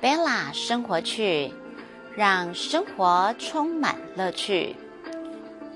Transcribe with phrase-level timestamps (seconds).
[0.00, 1.52] Bella 生活趣，
[2.14, 4.76] 让生活充满乐趣。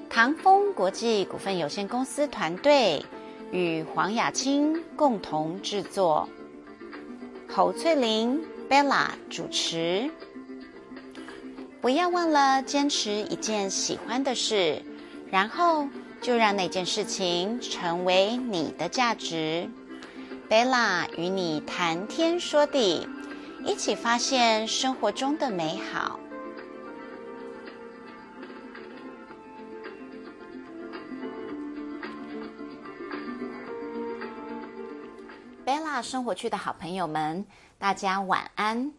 [0.09, 3.05] 唐风国际股份有限公司团队
[3.51, 6.29] 与黄雅清共同制作，
[7.49, 8.41] 侯翠玲
[8.71, 10.09] Bella 主持。
[11.81, 14.81] 不要忘了坚持一件喜欢的事，
[15.33, 15.89] 然后
[16.21, 19.69] 就让那件事情成为你的价值。
[20.49, 23.09] Bella 与你谈天说地。
[23.65, 26.19] 一起发现生活中的美好。
[35.65, 37.45] 贝拉生活区的好朋友们，
[37.79, 38.93] 大家晚安！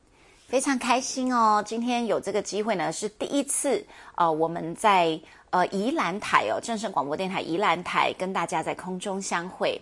[0.47, 5.19] 非常开心哦，今天有这个机会呢，是第一次呃，我们在
[5.49, 9.81] 呃宜兰台哦，正声广播电台宜兰台跟大家在空中相会。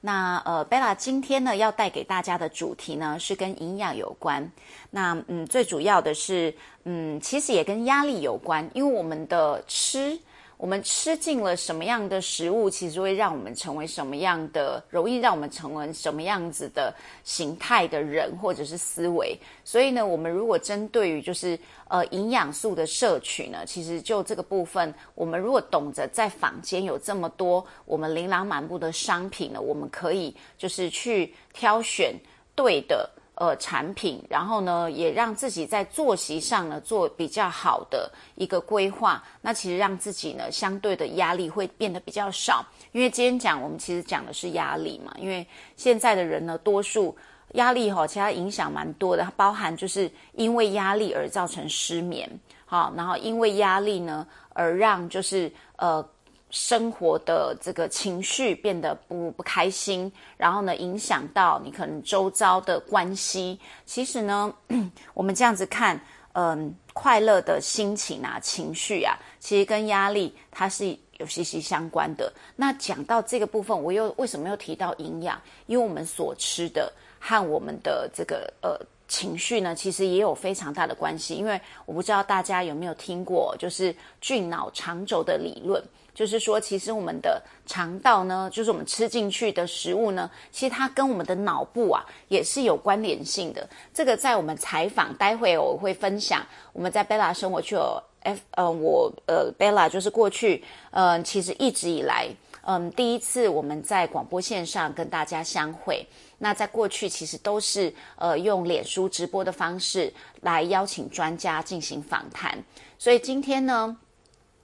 [0.00, 4.50] 那呃，贝拉今天呢要带给大家的主题呢是跟营养有关。
[4.90, 6.54] 那嗯，最主要的是
[6.84, 10.18] 嗯，其实也跟压力有关，因为我们的吃。
[10.58, 16.92] 我们吃进了什么样的食物，其实会让我们成为什么样的，容易让我们成为什么样子的
[17.22, 19.38] 形态的人，或者是思维。
[19.64, 32.12] 所以呢，我们如果针对于就是呃营养素的摄取呢，其实就这个部分，我们如果懂得在坊间有这么多我们琳琅满目的商品呢，我们可以就是去挑选
[32.56, 33.08] 对的。
[33.40, 39.22] 呃，产品，然后呢，也让自己在作息上呢做比较好的一个规划。
[39.40, 42.66] 那其实让自己呢相对的压力会变得比较少。
[42.90, 47.16] 因为今天讲我们其实讲的是压力嘛，因为现在的人呢，多数
[47.52, 52.28] 压力哈，其他影响蛮多的，包含就是因为压力而造成失眠，
[52.66, 56.04] 好，然后因为压力呢而让就是呃。
[56.50, 63.60] 生活的这个情绪变得不不开心，然后呢，影响到你可能周遭的关系。
[63.84, 64.52] 其实呢，
[65.12, 66.00] 我们这样子看，
[66.32, 72.32] 嗯，快乐的心情啊，情绪啊，其实跟压力它是有息息相关的。
[72.56, 75.38] 那讲到这个部分，我又为什么又提到营养？
[75.66, 81.34] 因为我们所吃的和我们的这个呃情绪呢，其实也有非常大的关系。
[81.34, 85.82] 因为我不知道大家有没有听过，就是菌脑长轴的理论。
[86.18, 93.64] 就是说，其实我们的肠道呢，就是我们吃进去的食物呢，其实它跟我们的脑部啊也是有关联性的。
[93.94, 96.44] 这个在我们采访，待会我会分享。
[96.72, 102.28] 我们在贝拉生活去有 F，呃，我呃贝拉就是过去，嗯，其实一直以来，
[102.62, 106.04] 嗯，第一次我们在广播线上跟大家相会。
[106.38, 112.58] 那在过去其实都是呃用脸书直播的方式来邀请专家进行访谈。
[112.98, 113.96] 所以今天呢。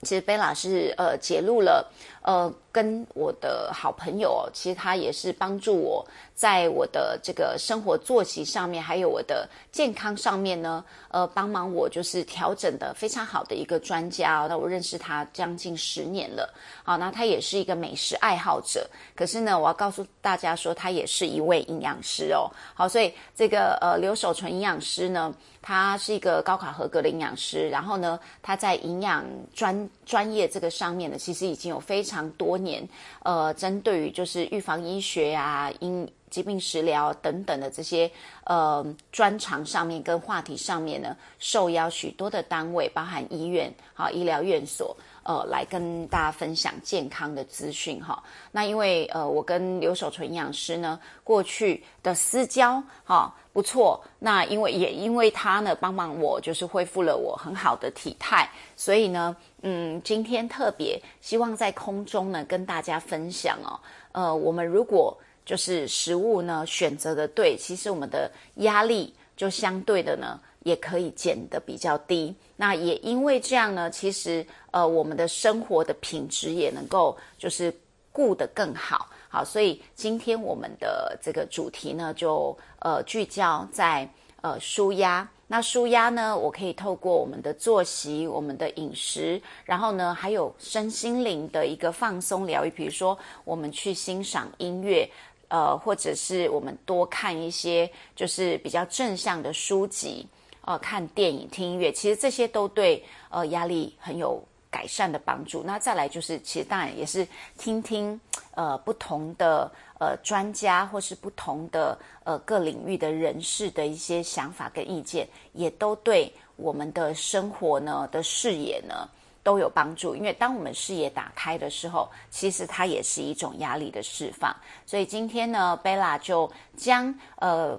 [0.04, 1.90] 其实贝拉是呃揭露了
[2.24, 6.04] 呃跟我的好朋友，其实他也是帮助我
[6.34, 14.46] 在我的这个生活作息上面，还有我的健康上面呢，呃帮忙我就是调整的非常好的一个专家。
[14.48, 16.52] 那我认识他将近十年了，
[16.82, 18.84] 好，那他也是一个美食爱好者。
[19.14, 22.50] 可是呢，我要告诉大家说，他也是一位营养师哦。
[22.74, 25.32] 好，所以这个呃刘守纯营养师呢。
[25.66, 29.24] 他是一个高考合格的营养师，然后呢，他在营养
[29.54, 32.88] 专专业这个上面呢，其实已经有非常常多年，
[33.24, 38.10] 呃，针对于就是预防医学啊、因疾病食疗等等的这些
[38.44, 44.96] 呃专长上面跟话题上面呢，受邀许多的单位，包含医院、好医疗院所。
[45.24, 48.22] 呃，来跟大家分享健康的资讯哈。
[48.52, 54.00] 那因为呃，我跟刘守纯营养师呢，过去的私交哈不错。
[54.18, 63.80] 那因为也因为他呢，帮忙我就是恢复了我很好的体态，所以呢，嗯，今天特别希望在空中呢跟大家分享哦。
[64.12, 70.38] 呃，我们如果就是食物呢选择的对，其实我们的压力就相对的呢。
[70.64, 77.72] 也可以减得比较低，那也因为这样呢，其实呃我们的生活的品质也能够就是
[78.10, 84.08] 顾得更好，好，所以今天我们的这个主题呢，就呃聚焦在
[84.40, 85.28] 呃舒压。
[85.46, 95.08] 那舒压呢，我可以透过我们的作息、我们的饮食，然后呢还有身心灵的一个放松疗愈，比如说我们去欣赏音乐。
[95.48, 100.26] 呃，或者是我们多看一些就是比较正向的书籍。
[100.66, 105.62] 呃，看电影、听音乐，其实这些都对呃压力很有改善的帮助。
[105.62, 107.26] 那再来就是，其实当然也是
[107.58, 108.18] 听听
[108.54, 109.70] 呃不同的
[110.00, 119.06] 呃专家或是不同的呃各领域的人士的一些想法跟意见，也都对我们的生活呢的视野呢
[119.42, 120.16] 都有帮助。
[120.16, 124.56] 因为当我们视野打开的时候，其实它也是一种压力的释放。
[124.86, 127.78] 所以今天呢，贝拉就将呃。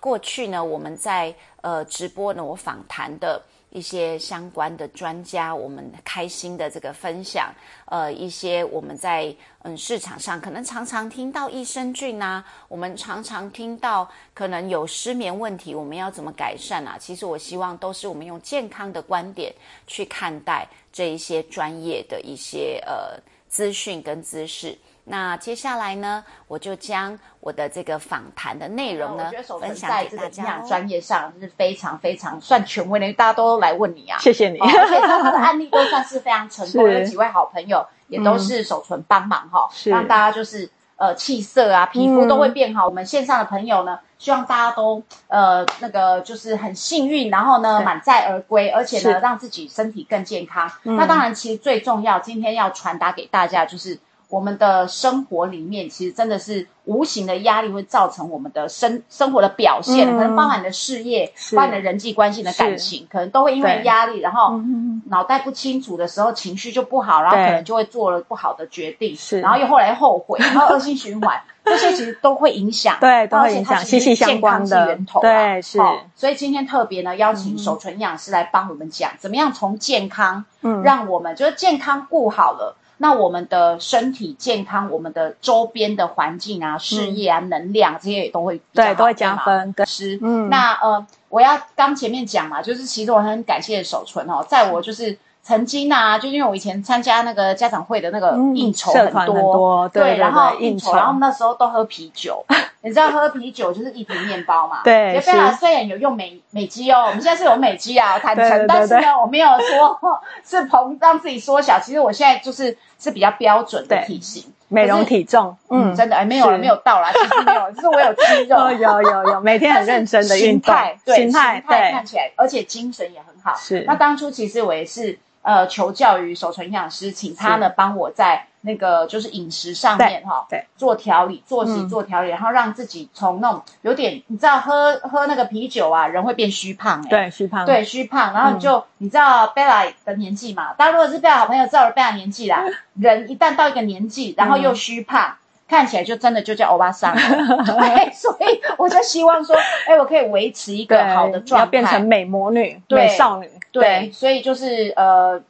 [0.00, 3.40] 过去呢，我们在呃直播呢，我访谈的。
[3.72, 7.54] 一些相关的专家，我们开心的这个分享，
[7.84, 9.32] 呃，一些我们在
[9.62, 16.96] 嗯市场上可能常常听到益生菌啊，我们常常听到可能有失眠问题，我们要怎么改善啊？
[16.98, 19.54] 其实我希望都是我们用健康的观点
[19.86, 24.76] 去看待这一些专业的一些呃资讯跟知识。
[25.10, 29.30] 那接下来呢，我就将我的这个访谈的内容呢，
[29.60, 30.60] 分享给大家。
[30.60, 34.58] 专业上是非常非常算权威的，大家都来问你啊，谢谢你。
[34.60, 42.86] 而且他的案例都算是非常成功， 有几位好朋友也都是手唇帮忙哈，让大家就是呃气色啊、皮肤都会变好。
[42.86, 50.70] 我们线上的朋友呢，希望大家都呃那个就是很幸运，然后呢满载而归，而且呢让自己身体更健康。
[50.84, 53.98] 那当然，其实最重要，今天要传达给大家就是。
[54.30, 64.60] 我们的生活里面，其实真的是无形的压力会造成我们的生生活的表现，可能包含你的事业，包含你的人际关系的感情，可能都会因为压力，然后
[65.06, 74.86] 脑袋不清楚的时候，情绪就不好，然后可能就会做了不好的决定，然后又后来后悔， 然后恶性循环，这些其实都会影响，对，都会影响息息相关的。
[74.86, 75.78] 源头，对，是。
[76.14, 82.76] 所以今天特别呢，邀请守纯营养师来帮我们讲，怎么样从健康，嗯，让我们就是健康顾好了。
[83.02, 89.74] 那我们的身体健康，我们的周边的环境啊、事业啊、能量这些也都会对，都会加分。
[89.86, 102.44] 是，嗯，那呃，我要刚前面讲嘛，就是其实我很感谢守存哦，在我就是曾经啊，就因为我以前参加那个家长会的那个应酬很多，对，然后应酬，然后那时候都喝啤酒。
[102.82, 104.80] 你知道喝啤酒就是一瓶面包嘛？
[104.84, 109.98] 对，也非常虽然有用美美肌哦，我们现在是有美肌啊， 坦诚，但是呢，我没有说
[110.42, 123.54] 是膨让自己缩小，其实我现在就是是比较标准的体型，美容体重，嗯，真的哎，没有没有到啦，其实没有，就是我有肌肉，有有有，每天很认真的运动，对，心态看起来，而且精神也很好。
[123.58, 128.46] 是，那当初其实我也是呃求教于手存营养师，请他呢帮我在。
[128.62, 142.62] 那个就是饮食上面哈，对，做调理、作息做调理，然后让自己从那种有点，你知道喝喝那个啤酒啊，人会变虚胖哎，对，虚胖，对，虚胖，然后你就你知道贝拉的年纪嘛，大家如果是贝拉好朋友，知道贝拉年纪啦，
[143.00, 145.36] 人一旦到一个年纪，然后又虚胖，
[145.70, 147.14] 看起来就真的就叫欧巴桑，
[147.64, 149.54] 对，所以我就希望说，
[149.86, 155.40] 哎，我可以维持一个好的状态，要变成美魔女、美少女，对，所以就是呃。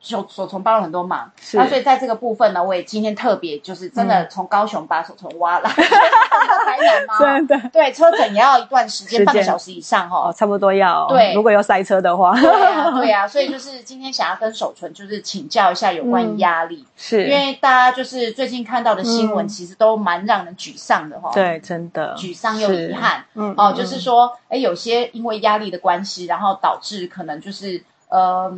[0.00, 7.18] 手手从帮了很多忙，那所以在这个部分呢，我也今天特别就是真的从高雄把手从挖来，台南吗？
[7.20, 11.06] 真的 对，车程也要一段时间，半个小时以上哈，差不多要。
[11.08, 21.30] 对，如果有塞车的话， 对呀，所以就是今天想要跟手纯就是请教一下有关压力，是因为大家就是最近看到的新闻，其实都蛮让人沮丧的哈。
[21.34, 23.22] 对，真的沮丧又遗憾。
[23.34, 27.84] 嗯，哦，就是说，哎，有些因为压力的关系，然后导致可能就是。
[28.10, 28.52] 呃，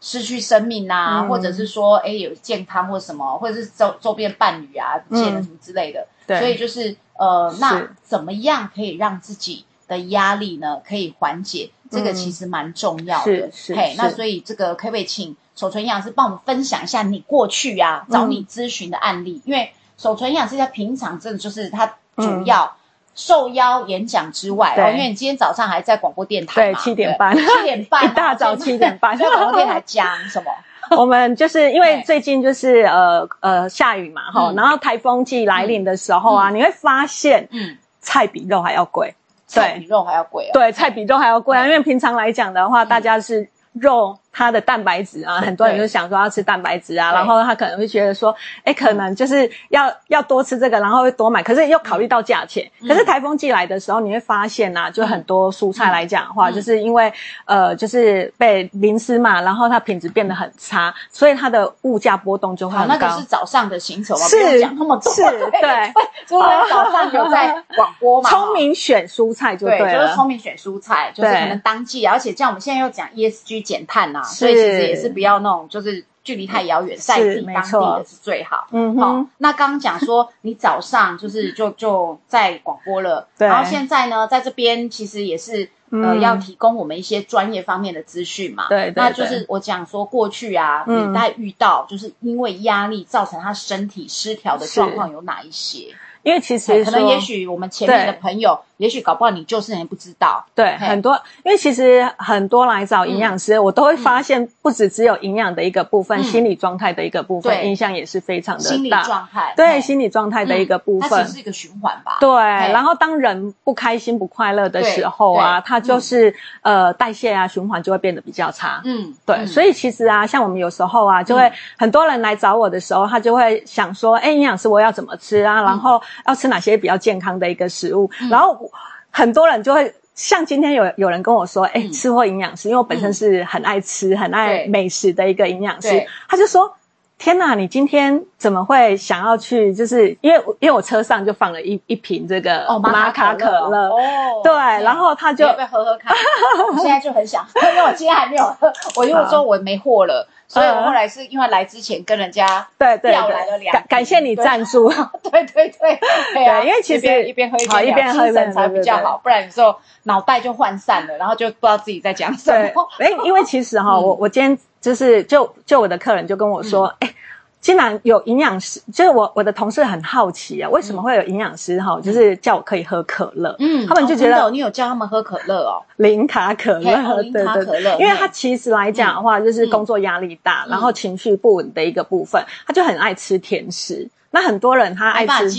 [0.00, 11.70] 失去生命啊，或者是说，哎，有健康或什么，或者是周周边伴侣啊什么之类的，对所以就是呃，那怎么样可以让自己的压力呢可以缓解？
[11.90, 13.50] 这个其实蛮重要的。
[13.50, 13.74] 是是。
[13.96, 19.40] 那所以这个可不可以请守存营养师帮我们分享一下你过去啊找你咨询的案例？
[19.46, 22.76] 因为守存营养师在平常真的就是他主要。
[23.18, 30.52] 受邀演讲之外，哦，因为你今天早上还在广播电台对，七点半，七点半， 一大早七点半，在广播电台讲什么？
[30.96, 39.12] 我们就是因为最近就是呃呃下雨嘛，哈，然后台风季来临的时候啊，你会发现，嗯，菜比肉还要贵，
[39.48, 44.16] 菜比肉还要贵，对，菜比肉还要贵啊，因为平常来讲的话，大家是肉。
[44.38, 52.64] 它的蛋白质啊，很多人就想说要吃蛋白质啊，然后他可能会觉得说，哎，可能就是要要多吃这个，然后会多买，可是又考虑到价钱。
[52.86, 57.12] 可是台风季来的时候，你会发现呐，就很多蔬菜来讲的话，就是因为
[57.46, 62.94] 呃，就是被淋湿嘛，然后它品质变得很差，所以它的物价波动就会很高。
[62.94, 64.24] 那个是早上的行程吗？
[64.28, 65.92] 是讲那么多，是，对，
[66.28, 68.30] 就是早上有在广播嘛。
[68.30, 74.22] 聪明选蔬菜就对，就是聪明选蔬菜，就是可能当季，而且像我们现在又讲 ESG 减碳呐。
[74.34, 78.66] 所以其实也是不要那种，就是距离太遥远，在地当地的是最好。
[78.72, 79.26] 嗯，好。
[79.38, 88.68] 那刚刚讲说，你早上就是就就在广播了，然后现在呢，在这边其实也是呃要提供我们一些专业方面的资讯嘛。
[88.68, 95.94] 对，那就是我讲说过去啊，你在遇到就是因为压力造成他身体失调的状况有哪一些？
[96.28, 100.44] 因为其实可能也许我们前面的朋友，也许搞不好你就是人不知道。
[100.54, 108.68] 对，很多，因为其实很多来找营养师，我都会发现，不止只有营养的一个部分，心理状态的一个部分，影响也是非常的大。
[108.68, 112.18] 心理状态，对，心理状态的一个部分，它其实是一个循环吧。
[112.20, 118.82] 对，然后当人不开心、不快乐的时候啊，它就是呃代谢啊、循环就会变得比较差。
[118.84, 125.62] 嗯，对，所以其实啊，像我们有时候啊，就会很多人来找我的时候，他就会想说，哎，营养师我要怎么吃啊？
[125.62, 128.10] 然后要吃哪些比较健康的一个食物？
[128.30, 128.70] 然后
[129.10, 136.72] 很多人就会像今天有有人跟我说，哎，吃货营养师，因为我本身是很爱吃、很爱美食的一个营养师，他就说。
[137.18, 139.74] 天呐，你今天怎么会想要去？
[139.74, 144.52] 就是因为因为我车上就放了一一瓶这个玛卡可乐，哦，对，
[144.84, 146.14] 然后他就要喝喝看。
[146.72, 148.72] 我现在就很想，因为我今天还没有喝。
[148.94, 153.72] 我因为说我没货了， 所以我后来是因为来之前跟人家对对调来了两。
[153.72, 155.98] 感感谢你赞助，对 对对
[156.34, 156.62] 对啊！
[156.62, 162.88] 因为其实一边喝一边喝，精神才比较好，不然有时候脑袋就涣散了，然后就不知道自己在讲什么。
[163.00, 164.56] 哎，因为其实哈，我我今天。
[164.80, 167.14] 就是就就我的客人就跟我说，哎，
[167.60, 184.08] 竟然有营养师，就是我我的同事很好奇啊，为什么会有营养师哈，就是叫我可以喝可乐，嗯，他们就觉得你有叫他们喝可乐哦，零卡可乐，零卡可乐，因为他其实来讲的话，就是工作压力大，然后情绪不稳的一个部分，他就很爱吃甜食。
[184.38, 185.50] 那很多人他爱吃，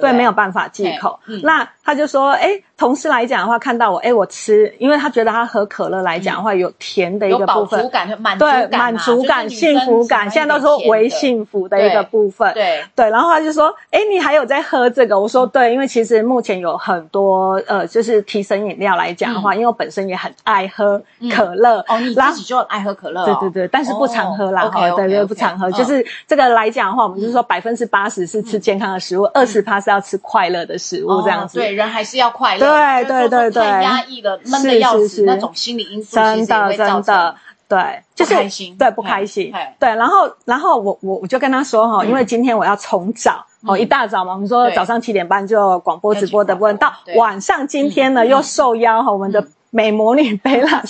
[0.00, 1.20] 对，没有办法忌口。
[1.42, 2.62] 那他就说，哎。
[2.78, 13.08] 同事来讲的话，看到我，哎，我吃，因为他觉得他喝可乐来讲的话，有甜的一个部分，满足感，满足感，满足感，幸福感，现在都说为幸福的一个部分，对对。
[13.08, 15.16] 然后他就说，哎，你还有在喝这个？
[15.16, 32.66] 我说对，因为其实目前有很多呃，就是提神饮料来讲的话，因为我本身也很爱喝可乐，哦，你自己就爱喝可乐，对对对，但是不常喝啦，哦，对对，不常喝，就是这个来讲的话，我们就是说百分之八十是吃健康的食物，二十趴是要吃快乐的食物，这样子，对，人还是要快乐，
[33.04, 33.62] 对对对。
[33.62, 37.36] 太压抑了，闷的要死，那种心理因素真的真的。
[37.68, 38.34] 对，就是
[38.78, 39.50] 对不开心，
[39.80, 50.82] 对，然后然后我我我就跟他说哈，因为今天我要从早哦一大早嘛，我们说早上七点半就广播直播的部分，到晚上今天呢又受邀哈我们的美魔女贝拉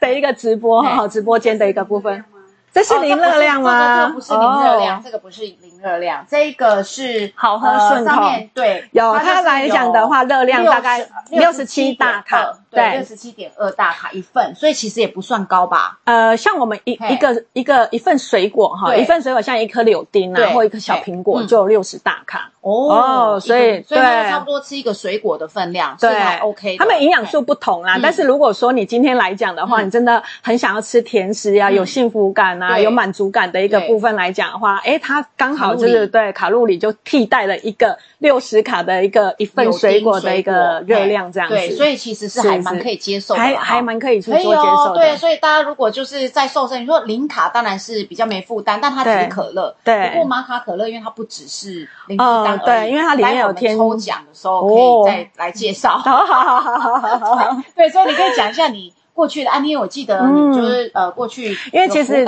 [0.00, 2.24] 的一个直播哈直播间的一个部分。
[2.74, 4.06] 这是零热量吗？
[4.06, 8.30] 这个不是零热量，这个不是零热量，这个是好喝顺口。
[8.54, 11.06] 对，有它来讲的话，热量大概
[11.38, 12.58] 六十七大卡。
[12.70, 15.98] 对，六十七点二大卡一份，所以其实也不算高吧。
[16.04, 22.50] 呃，像我们一一个一个一份水果哈，一份水果像一颗柳丁啊，或一颗小苹果，就六十大卡。
[22.62, 26.78] 哦，所以所以差不多吃一个水果的分量，对，OK。
[26.78, 41.54] 它们营养素不同啦，但是如果说你今天来讲的话，你真的很想要吃甜食呀，有幸福感啊，有满足感的一个部分来讲的话，哎，它刚好就是对卡路里就替代了一个六十卡的一个一份水果的一个热量这样子。
[41.54, 42.62] 对，所以其实是还。
[42.62, 45.00] 蛮可以接受，还还蛮可以去做接受的。
[45.00, 49.74] 对，所以大家如果就是在瘦身，你说零卡当然是比较没负担，但它只是可乐。
[49.82, 50.10] 对。
[50.10, 53.76] 不过玛卡可乐，因为它不只是零负担对，因为它里面有添。
[53.76, 55.98] 抽奖的时候可以再来介绍。
[55.98, 57.56] 好好好好好好。
[57.74, 58.92] 对，所以你可以讲一下你。
[59.14, 62.24] 过去的案例，我记得你就是呃，过去因为其实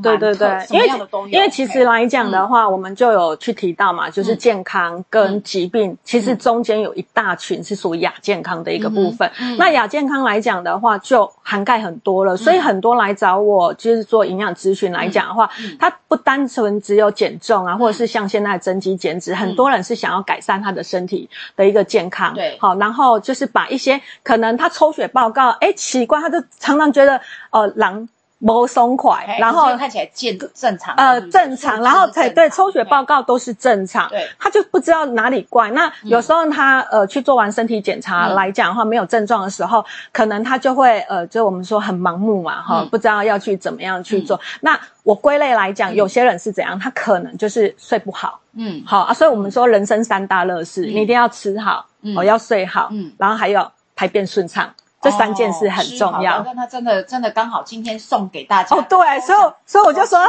[0.00, 0.88] 对对对对，因为
[1.32, 9.28] 因为其实来讲的话，我们就有去提到嘛，就是健康跟疾病，其实中间有一大群是属于亚健康的一个部分。
[9.58, 22.32] 那亚健康来讲的话，就涵盖很多了，所以很多来找我就是做营养咨询来讲的话，它不单纯只有减重啊，或者是像现在增肌减脂，很多人是想要改善他的身体的一个健康。
[22.34, 25.71] 对，好，然后就是把一些可能他抽血报告，哎。
[25.72, 28.08] 奇怪，他就常常觉得，呃，狼
[28.44, 35.70] 不松快，然后看起来健正常，呃，正常，然后才对抽血报告都是正常，对，他就不知道哪里怪。
[35.70, 44.40] 那有时候他呃去做完身体检查来讲的话，没有症状的时候，可能他就会呃，就我们说很盲目嘛，哈，不知道要去怎么样去做。
[44.60, 51.86] 那我归类来讲，有些人是怎样，他可能就是睡不好，嗯，好啊，所以我们说人生三大乐事，你一定要吃好，
[52.16, 54.68] 哦，要睡好，嗯，然后还有排便顺畅。
[55.02, 58.76] 这三件事很重要，但他真的真的刚好今天送给大家。
[58.76, 60.20] 哦，对，所以所以我就说，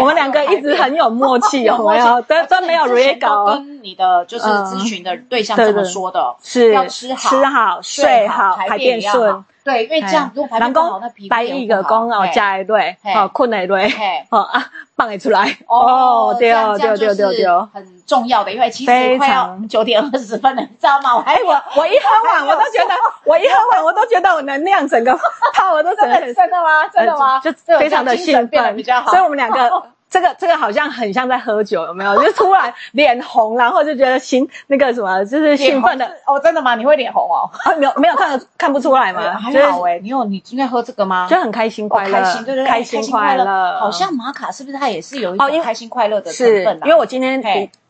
[0.00, 2.22] 我们两个一直很有默契，有没有？
[2.22, 9.44] 都都 没有 re 搞，跟你的就是咨询的对象这么说的，是要吃好、吃好、睡好、排便顺。
[9.66, 13.88] 对，因为这样如果排便不好，那皮肤一个功哦，加一对，好困一对，
[14.30, 21.20] 好啊，放得出来哦，对哦，对对对对，很重要的，因为其实快要九点二十分了， 你知道吗？
[21.26, 22.94] 哎，我我一喝完，我都觉得，
[23.24, 25.12] 我一喝完， 我都觉得我能量整个
[25.52, 26.86] 泡，我都真的真的吗？
[26.94, 27.40] 真的吗？
[27.40, 29.10] 就非常的兴奋，比较好。
[29.10, 29.58] 所以我们两个
[30.08, 32.16] 这个这个好像很像在喝酒，有没有？
[32.22, 36.74] 就突然脸红，然后就觉得心那个什么，就是兴奋的哦，真的吗？
[36.74, 37.50] 你会脸红哦？
[37.64, 39.34] 啊，没有没有看看不出来吗？
[39.34, 41.26] 还好哎，你有你今天喝这个吗？
[41.28, 43.80] 就很开心快乐，开心对对，开心快乐。
[43.80, 46.80] 好像玛卡是不是它也是有一种开心快乐的成分？
[46.84, 47.42] 因为我今天。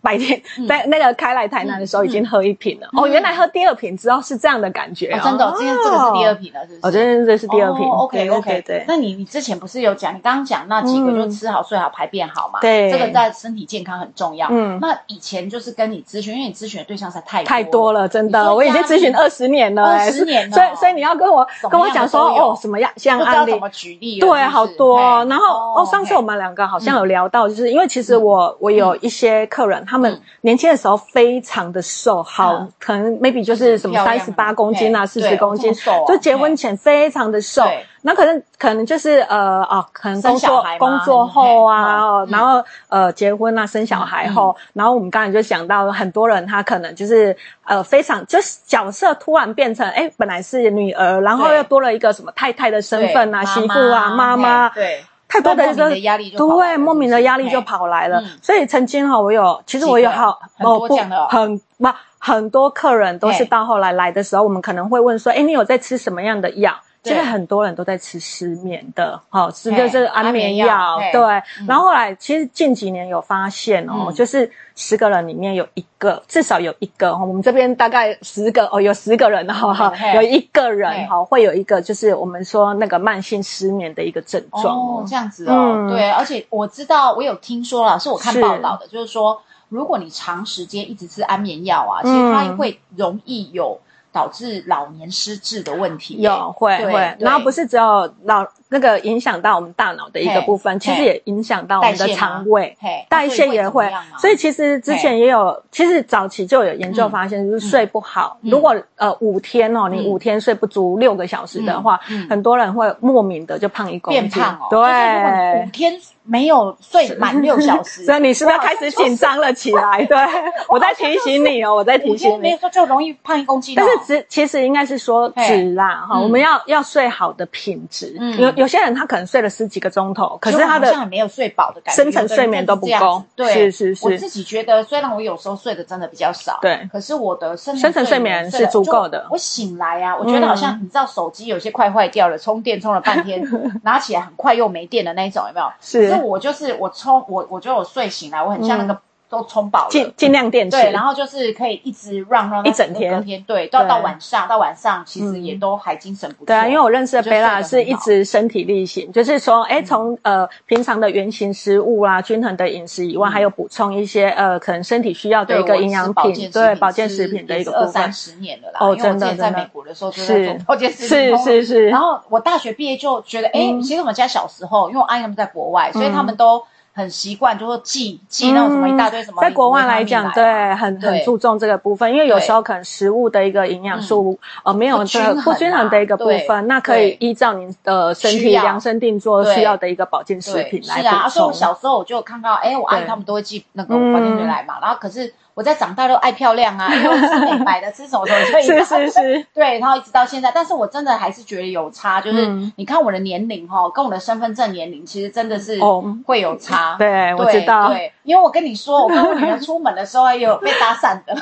[0.06, 2.88] 白天在那个开来台南的时候，已经喝一瓶了。
[2.92, 5.08] 哦，原来喝第二瓶知道是这样的感觉。
[5.24, 6.80] 真的，今天这个是第二瓶了，是不是？
[6.82, 7.84] 哦，今天这是第二瓶。
[7.84, 8.84] OK OK，对。
[8.86, 12.60] 那你你之前不是有讲，你刚刚讲那几个就吃好、睡好、排便好嘛？
[12.60, 14.46] 对，这个在身体健康很重要。
[14.48, 20.54] 嗯，那以前就是跟你咨询，因为你咨询的对象是太太多了，真的，我已经咨询二十年了，二十年了。
[20.54, 23.50] 所以所以你要跟我跟我讲说哦，什么样像案例？
[23.50, 24.20] 怎么举例？
[24.20, 25.00] 对，好多。
[25.24, 30.76] 然后哦，上次我们两个好像有聊到，就是因为其实我我有一些客人，他们年轻的。
[30.76, 35.72] 时候非常的瘦，好，可能 maybe 就是什么三十八公斤啊，四十公斤，
[36.06, 37.64] 就结婚前非常的瘦。
[38.02, 47.34] 那可能可能就是呃啊，可能工作工作后啊，然后呃结婚啊，生小孩后，然后我们刚才就讲到很多人他可能就是
[47.64, 54.68] 呃非常就是角色突然变成哎本来是女儿，然后又多了一个什么太太的身份啊，媳妇啊，妈妈。
[54.68, 55.02] 对。
[55.28, 58.22] 太多的一个压力就对，莫名的压力就跑来了。
[58.40, 60.96] 所以曾经哈，我有其实我有好哦不
[61.28, 66.74] 很不很多客人都是到后来来的时候，我们可能会问说，哎，你有在吃什么样的药？
[67.06, 70.98] 现在很多人都在吃失眠的，好，是就是安眠药。
[71.12, 71.20] 对，
[71.66, 93.78] 然后后来其实近几年有发现哦，就是十个人里面有一个，至少有一个哦，我们这边大概十个哦，有十个人哈哈，有一个人哈会有一个，就是我们说那个慢性失眠的一个症状哦，这样子哦，对，而且我知道我有听说了，是我看报道的，就是说如果你长时间一直吃安眠药啊，其实它会容易有。
[94.16, 96.22] 导致老年失智的问题。
[96.22, 102.76] 有会会，然后不是只有老那个影响到我们大脑的一个部分，其实也影响到我们的肠胃，
[103.08, 103.90] 代谢也会。
[104.18, 108.38] 所以其实之前也有，其实早期就有研究发现，就是睡不好。
[108.42, 114.20] 如果呃五天哦，你五天睡不足六个小时的话，很多人会莫名的就胖一公斤。
[114.20, 116.00] 变胖哦，对，五天。
[116.28, 120.04] 没有睡满六小时， 所以你是不是开始紧张了起来？
[120.06, 120.16] 对，
[120.68, 123.76] 我在提醒你哦，我在提醒你，没有说就容易胖一公斤。
[123.76, 128.16] 但是质其实应该是说质啦，哈，我们要要睡好的品质。
[128.38, 133.22] 有有些人他可能睡了十几个钟头，可是他的好像没有睡饱的感觉，深层睡眠都不够。
[133.36, 134.06] 对，是是是。
[134.06, 139.26] 我自己觉得，虽然我有时候睡的真的比较少，对，可是我的深层睡眠是足够的。
[139.30, 143.40] 我醒来啊，我觉得好像你知道，手机有些快坏掉了，充电充了半天，
[143.84, 145.70] 拿起来很快又没电的那一种，有没有？
[145.80, 146.12] 是。
[146.24, 146.90] 我就是我。
[146.96, 150.76] 充我，我觉得我睡醒来，我很像那个都充饱了，尽尽量电池。
[150.76, 156.46] 对，然后就是可以一直让让一整天，隔天对，到到晚上，到晚上其实也都还精神不错。
[156.46, 167.86] 对啊，因为我认识的贝拉是一直身体力行，就是说，哎，从呃平常的原型食物啦、均衡的饮食以外，还有补充一些呃可能身体需要的一个营养品，对保健食品的一个部分。
[167.86, 171.88] 二三十年了啦，哦，真的，在美国的时候就是保健食品，是是是。
[171.88, 176.62] 然后我大学毕业就觉得，哎，其实我们家小时候，因为我阿姨他们在国外，所以他们都。
[176.96, 191.10] 很习惯，就说寄寄那种什么一大堆什么，在国外来讲，对，很很注重这个部分，因为有时候可能食物的一个营养素呃没有这个不均衡的一个部分，那可以依照您的身体量身定做需要的一个保健食品来补充。
[191.10, 195.34] 是啊，所以我小时候我就看到，哎，我阿姨他们都会寄那个保健品来嘛，然后可是。
[195.56, 198.62] 我在长大都爱漂亮啊，因为吃美白的，吃什么什么所以。
[198.68, 199.46] 是是是。
[199.54, 205.80] 对，然后一直到现在，但是我真的还是觉得有差，就是你看我的年龄哈，跟我的身份证年龄其实真的是
[206.26, 206.96] 会有差。
[206.98, 207.88] 对，我知道。
[207.88, 211.34] 对，因为我跟你说，我跟我女儿出门的时候也有被搭讪的，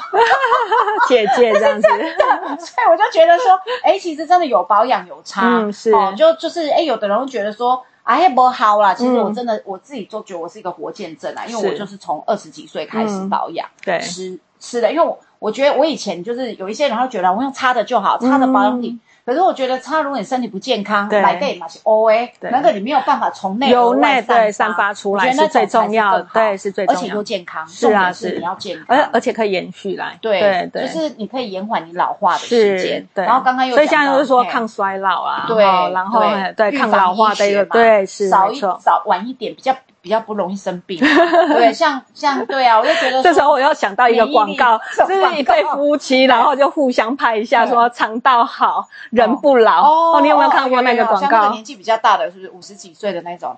[1.08, 1.88] 姐姐这样子。
[2.64, 5.40] 所以我就觉得说，哎，其实真的有保养有差。
[5.44, 5.92] 嗯，是。
[5.92, 7.84] 哦，就就是哎，有的人会觉得说。
[8.04, 8.94] 哎，不好啦！
[8.94, 19.00] 其实我真的我自己都觉得我是一个活见证啊，因为我就是从二十几岁开始保养，对，吃吃的，因为我我觉得我以前就是有一些人会觉得我用擦的就好，擦的保养品。
[19.24, 33.24] 可是我觉得，它如果你身体不健康，来对嘛是 O A，那个你没有办法从内由内对散发出来，是最重要的，对是最重要，而且又健康，是啊是，你要健康，而而且可以延续来，对对，就是你可以延缓你老化的时间，对。
[33.24, 36.20] 然后刚刚又所以现在就是说抗衰老啊，对，然后
[36.56, 39.74] 对抗老化的一个，对是少一早晚一点比较。
[40.04, 50.12] 比较不容易生病，对， 像像对啊，我就觉得这时候我要想到一个广告，就是一对夫妻，然后就互相拍一下，说肠道好人不老。
[50.12, 51.52] 哦，你有没有看过那个广告？
[51.52, 53.56] 年纪比较大的，是不是五十几岁的那种？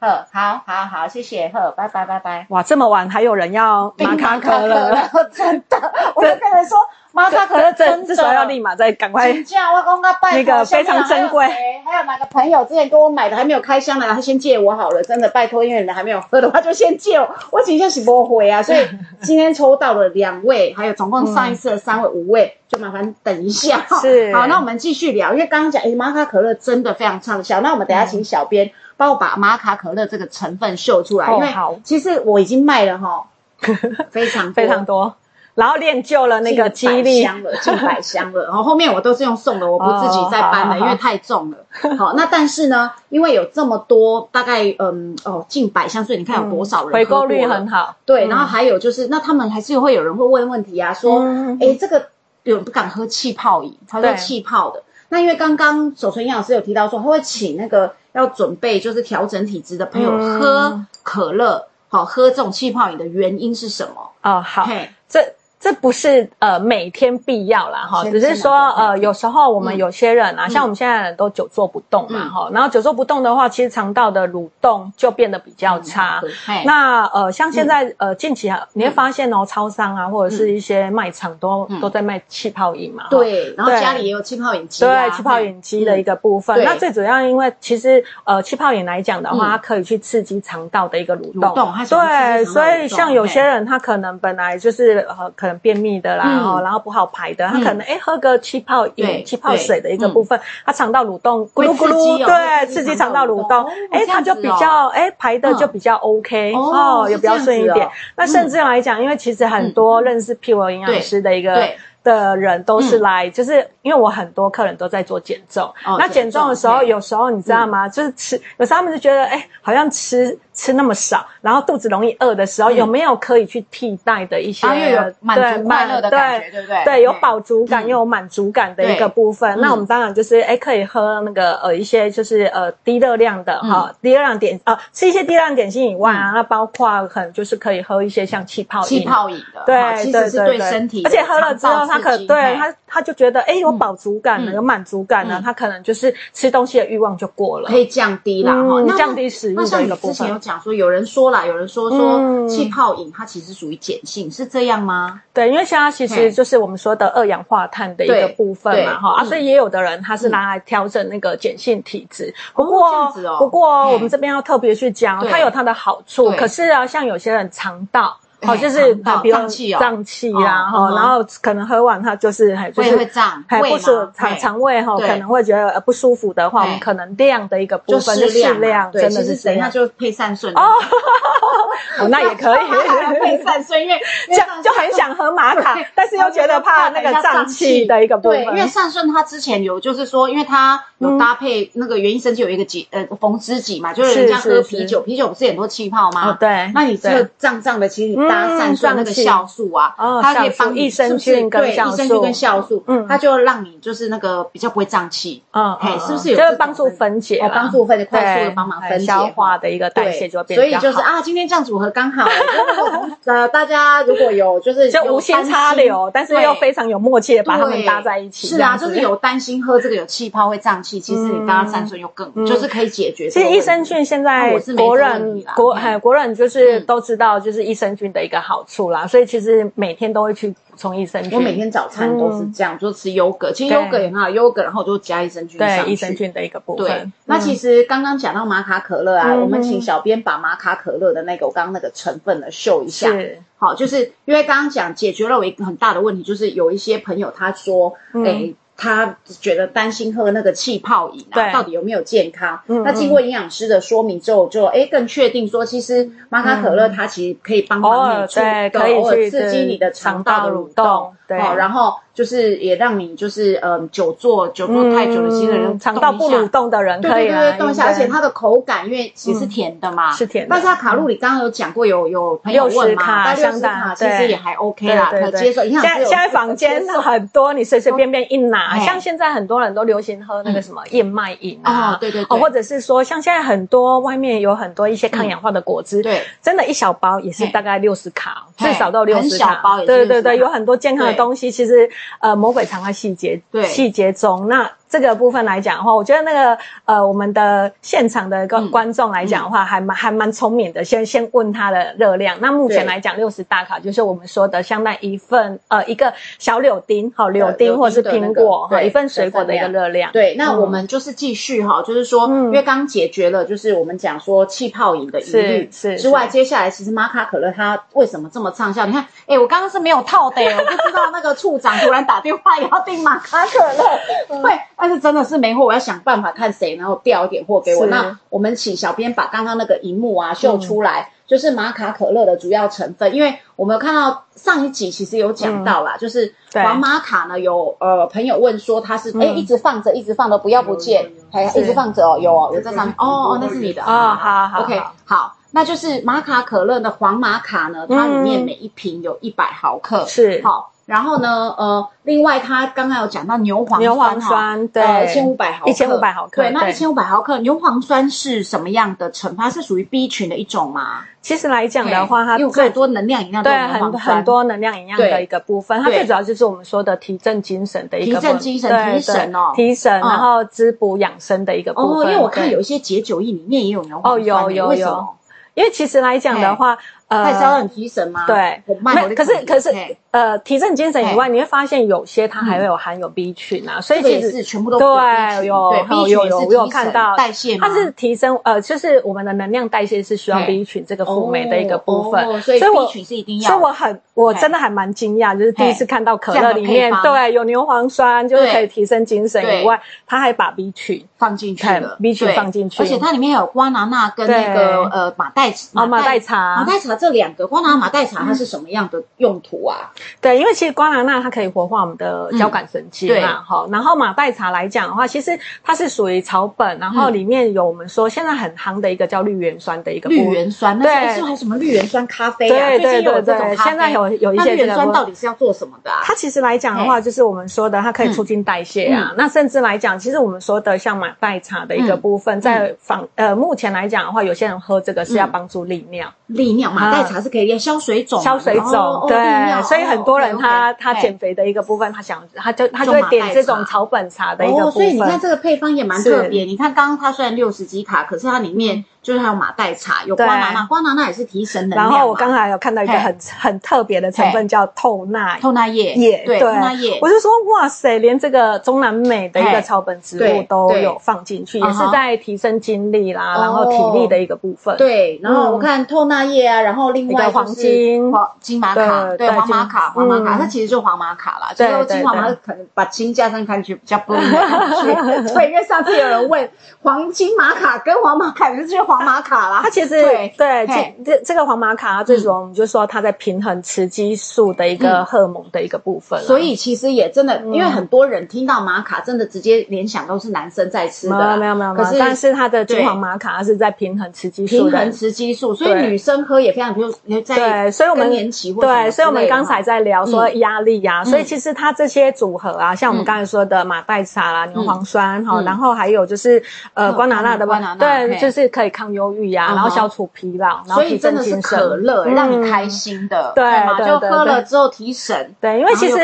[0.00, 2.46] 呵呵，好好好，谢谢，呵，拜拜拜拜。
[2.48, 4.96] 哇，这么晚还有人要马卡可乐，
[5.32, 5.76] 真的，
[6.16, 6.78] 我就跟人说。
[7.12, 9.32] 马卡可乐真至少要立马再赶快。
[9.42, 11.44] 这样我刚刚拜那个非常珍贵。
[11.44, 17.28] 还有哪个朋友之前跟我买的还没有开箱的，他先借我好了，真的拜托，因为你们还没有喝的话就先借我。
[17.50, 18.88] 我今天是不回啊， 所以
[19.20, 23.84] 今天抽到了两位，还有总共上一次的三位五位，就麻烦等一下。
[24.00, 24.32] 是。
[24.32, 27.60] 好，那我们继续聊，因为刚刚讲，哎，玛卡可乐真的非常畅销。
[27.60, 31.48] 那我们等下请小编帮我把玛卡可乐这个成分秀出来，因为
[31.82, 33.24] 其实我已经卖了哈，
[34.12, 35.14] 非常非常多。
[35.54, 38.44] 然后练就了那个激励，箱了，进百箱了。
[38.44, 41.56] 然 后后面我都是用送的，我不自己再搬了，因为太重了。
[41.96, 47.96] 好，那但是呢，因为有这么多，大概嗯哦近百箱，所以你看有多少人回购率很好。
[48.04, 51.24] 对，然后还有就是，那他们还是会有人会问问题啊，说，
[51.58, 52.08] 哎，这个
[52.42, 54.82] 有人不敢喝气泡饮，他说气泡的。
[55.08, 64.10] 那因为刚刚守存营养师有提到说，他会请那个要准备就是调整体质的朋友喝可乐，好喝这种气泡饮的原因是什么？
[64.22, 64.68] 哦，好，
[65.08, 65.34] 这。
[65.60, 76.22] 这不是呃每天必要啦哈，只是说呃有时候我们有些人啊，像我们现在人都久坐不动嘛哈，然后久坐不动的话，其实肠道的蠕动就变得比较差。
[76.64, 83.08] 那呃像现在呃近期啊，你会发现哦，超商啊或者是一些卖场都都在卖气泡饮嘛。
[83.10, 84.82] 对，然后家里也有气泡饮机。
[84.82, 86.64] 对，气泡饮机的一个部分。
[86.64, 91.54] 那最主要因为其实呃气泡饮来讲的话，它可以去刺激肠道的一个蠕动。
[91.86, 95.49] 对，所以像有些人他可能本来就是呃可。
[95.58, 107.88] 便秘的啦，哈，然后不好排的，他可能哎喝个气泡饮、气泡水的一个部分，他肠道蠕动咕噜咕噜，对，刺激肠道蠕动，哎，他就比较哎排的就比较 OK 哦，也比较顺一点。
[108.16, 111.68] 那甚至来讲，因为其实很多认识 P O 营养师的一个
[112.02, 117.88] 的人都是来，就是因为我很多客人都在做减重，那减重的时候，有时候你知道吗？
[117.88, 120.38] 就是吃，有时候他们就觉得哎，好像吃。
[120.52, 124.66] 吃那么少，然后肚子容易饿的时候，有没有可以去替代的一些？
[124.66, 126.84] 对，满足快乐的感觉，对不对？
[126.84, 129.58] 对，有饱足感又有满足感的一个部分。
[129.58, 150.40] 那我们当然就是，哎，可以喝那个呃一些就是呃低热量的哈，低热量点啊，吃一些低热量点心以外啊，那包括可能就是可以喝一些像气泡气泡饮的，对，其实是对身体，而且喝了之后，他可对他他就觉得哎有饱足感了，有满足感了，他可能就是吃东西的欲望就过了，可以降低啦，哈，降低食欲的一个部分。
[150.40, 155.22] 讲说有人说啦，有人说说气泡饮它其实属于碱性，是这样吗？
[155.32, 162.34] 对，因为现在其实就是我们说的二氧化碳的一个部分嘛，哈啊，所以也有的人他是拿来调整那个碱性体质。
[162.54, 166.30] 不过，不过我们这边要特别去讲，它有它的好处。
[166.32, 168.16] 可是啊，像有些人肠道。
[168.42, 182.60] 好，就是比如胀气哦，胀气呀，哈，然后可能喝完它就是还就是会胀，还不是肠肠胃哈，可能会觉得不舒服的话，我们可能量的一个部分就适量，真的是等一下就配善顺 哦，那也可以。
[183.20, 183.98] 配善顺，因为
[184.30, 188.44] 就就很想喝玛卡，但是又觉得怕那个胀气的一个部分。
[188.44, 196.36] 对，因为善顺它之前有就是说，因为它有搭配那个原因生气有一个几呃逢知己嘛，就是人家喝啤酒，啤酒不是很多气泡吗？
[196.40, 198.29] 对，那你这个胀胀的，其实。
[198.30, 206.36] 搭散顺那个酵素啊，它可以帮益生菌跟酵素，益生菌跟酵素，嗯，它就让你就是那个比较不会胀气，嗯，哎，是不是有？
[206.36, 209.06] 就是帮助分解，帮助分解，快速的帮忙分解。
[209.06, 212.28] 消化的一个代谢就变所以就是啊，今天这样组合刚好，
[213.24, 223.28] 呃，大家如果有就是就无心插柳，但是又非常有默契的把它们搭在一起，是啊，就是有担心喝这个有气泡会胀气，其实你搭散顺又更就是可以解决。
[223.28, 229.06] 其实益生菌现在国人国还国人就是都知道，就是益生菌的一个好处啦。
[229.06, 231.32] 所以其实每天都会去补充益生菌。
[231.32, 233.52] 我每天早餐都是这样，就吃优格。
[233.52, 236.86] 其实优格也很好，优格然后就加益生菌上益生菌的一个部分。
[236.86, 243.08] 对，那其实刚刚讲到玛卡可乐啊，我们请小编把玛卡可乐的那个我刚刚那个成分呢秀一下。
[243.08, 248.52] 是，好，就是因为刚刚讲解决了我一个很大的问题，就是有一些朋友他说，哎。
[248.80, 252.58] 他觉得担心喝那个气泡饮啊，到底有没有健康？
[252.66, 261.94] 那经过营养师的说明之后，就哎更确定说，其实玛卡可乐它其实可以帮忙你去偶尔刺激你的肠道的蠕动，对，然后。
[262.20, 267.28] 就是也让你就是嗯久坐久坐太久的新人肠道不蠕动的人可以
[267.58, 275.62] 动一下，而且它的口感因为其实是甜的嘛，是甜的，但是它卡路里刚刚有讲过有有朋友问嘛，六十卡其实也还 OK 啦，可接受。
[275.62, 291.88] 现在现在房间很多，你随随便便一拿，像现在很多人都流行喝那个什么燕麦饮啊，对对对，或者是说像现在很多外面有很多一些抗氧化的果汁，对，真的一小包也是大概六十卡，至少都六十卡，对对对，有很多健康的东西，其实
[292.20, 292.90] 呃魔鬼藏在。
[293.00, 300.82] 细节对细节中，那这个部分来讲的话，我觉得那个呃，我们的现场的一个观众来讲的话，还蛮还蛮聪明的。
[300.84, 302.36] 先先问它的热量。
[302.40, 310.10] 那目前来讲，六十大卡就是我们说的相当一份呃一个小柳丁，好柳丁或者是苹果哈一份水果的一个热量。
[310.10, 318.84] 对，那我们就是继续哈，就是说，因为刚解决了就是我们讲说气泡饮的疑虑之外，接下来其实玛卡可乐它为什么这么畅销？
[318.86, 324.58] 你看，哎，我刚刚是没有套的，我不知道那个处长突然打电话要订玛卡可乐，对。
[324.80, 327.86] 但是真的是没货，我要想办法看谁，然后调一点货给我。
[327.86, 333.14] 那我们请小编把刚刚那个荧幕啊秀出来，就是玛卡可乐的主要成分。
[333.14, 342.94] 因为我们有看到上一集其实有讲到啦，就是黄玛卡呢，有呃朋友问说它是哎一直放着，一直放着不要不见，哎一直放着哦，有哦有在上面。
[342.96, 343.82] 哦哦，那是你的。
[343.82, 350.40] 啊，好好 OK 好，那就是玛卡可乐的黄玛卡呢，它里面每一瓶有一百毫克，是。
[350.42, 350.72] 好。
[350.90, 359.48] 然后呢，呃，另外他刚刚有讲到牛磺牛磺酸，对，一千五百毫克，一千五百毫克，对，那一千五百毫克牛磺酸是什么样的成分？
[359.52, 361.04] 是属于 B 群的一种吗？
[361.22, 365.80] 其实来讲的话，它最多能量营养，对，很很多能量营养的一个部分。
[365.80, 372.08] 它最主要就是我们说的提振精神的一个，提振精神，提神哦，提神，然后滋补养生的一个部分。
[372.08, 375.08] 哦，因为我看有一些解酒液里面也有牛磺酸，哦，有有有，
[375.54, 376.76] 因为其实来讲的话。
[377.10, 378.24] 呃，它是要很提神吗？
[378.26, 379.70] 对，没，可是可是，
[380.12, 387.16] 呃，提振精神以外，你会发现有些它还会有含有 B 群啊，所以其实全部都对，有有有有有看到。
[387.16, 394.00] 代谢，它是提升，呃，就是我们的能量代谢是需要 B 群这个辅酶的一个部分，所以 B 群是一定要，所以我很。
[394.14, 409.90] 我真的还蛮惊讶，就是第一次看到可乐里面对有牛磺酸，就是可以提升精神以外，它还把 B 群放进去了，B 群放进去，而且它里面还有瓜拿纳跟那个呃马黛茶，马黛茶，马黛茶这两个瓜拿马黛茶它是什么样的用途啊？
[410.20, 413.66] 对，因为其实瓜拿纳它可以活化我们的交感神经嘛，哈。
[413.72, 422.68] 然后马黛茶来讲的话，其实它是属于草本，然后里面有我们说现在很夯的一个叫绿原酸的一个绿原酸，对，是还有什么绿原酸咖啡啊？
[422.68, 424.90] 对对对对，现在有有一些绿原酸。
[424.92, 425.90] 到底是要做什么的？
[425.90, 429.12] 啊它其实来讲的话，就是我们说的，它可以促进代谢啊。
[429.16, 436.12] 那甚至来讲，其实我们说的像马黛茶的一个部分，在仿呃目前来讲的话，有些人喝这个是要帮助利尿。
[436.26, 439.04] 利尿，马黛茶是可以消水肿、消水肿。
[439.08, 444.72] 对，所以很多人他他减肥的一个部分，他想他就他就会点这种草本茶的一个部分。
[444.72, 446.44] 所以你看这个配方也蛮特别。
[446.44, 448.84] 你看刚刚它虽然六十几卡，可是它里面。
[449.02, 451.88] 就是还有马黛茶，有瓜拿纳，瓜拿纳也是提神能量。
[451.88, 456.98] 然后我刚才有看到一个很很特别的成分，叫透纳透纳叶叶，对，透纳叶。
[457.00, 464.76] 我就说哇塞，连这个中南美的一个草本植物都有放进去，也是在提升精力啦，然后体力的一个部分。
[464.76, 471.52] 对，然后我看透纳叶啊，然后另外黄金黄金玛卡，对，黄玛卡，黄玛卡，它其实就黄玛卡啦。
[471.56, 474.48] 对对金黄玛可能把金加上看去比较不一样。
[475.34, 476.50] 对，因为上次有人问
[476.82, 479.60] 黄金玛卡跟黄玛卡，就是黄马卡啦。
[479.62, 479.88] 它其实
[480.36, 486.20] 对这这这个黄马卡，最主要我们就说它在平衡雌激素的一个荷尔蒙的一个部分。
[486.24, 491.16] 所以其实也真的，因为很多人听到玛卡，真的直接联想都是男生在吃的。
[491.16, 491.74] 没有没有没有。
[491.74, 494.64] 可是但是它的金黄玛卡是在平衡雌激素。
[494.64, 506.42] 平衡雌激素，所以女生喝也非常，比如在对，所以我们年期对，所以我们刚才在聊说压力呀，所以其实它这些组合啊，像我们刚才说的马黛茶啦、牛磺酸哈，然后还有就是
[506.74, 510.64] 呃瓜拿纳的瓜，对，就是可以抗忧郁呀，然后消除疲劳。
[510.64, 513.78] 所以真的是可乐，让你开心的，对嘛？
[513.78, 515.96] 就喝了之后提神，对，因为其实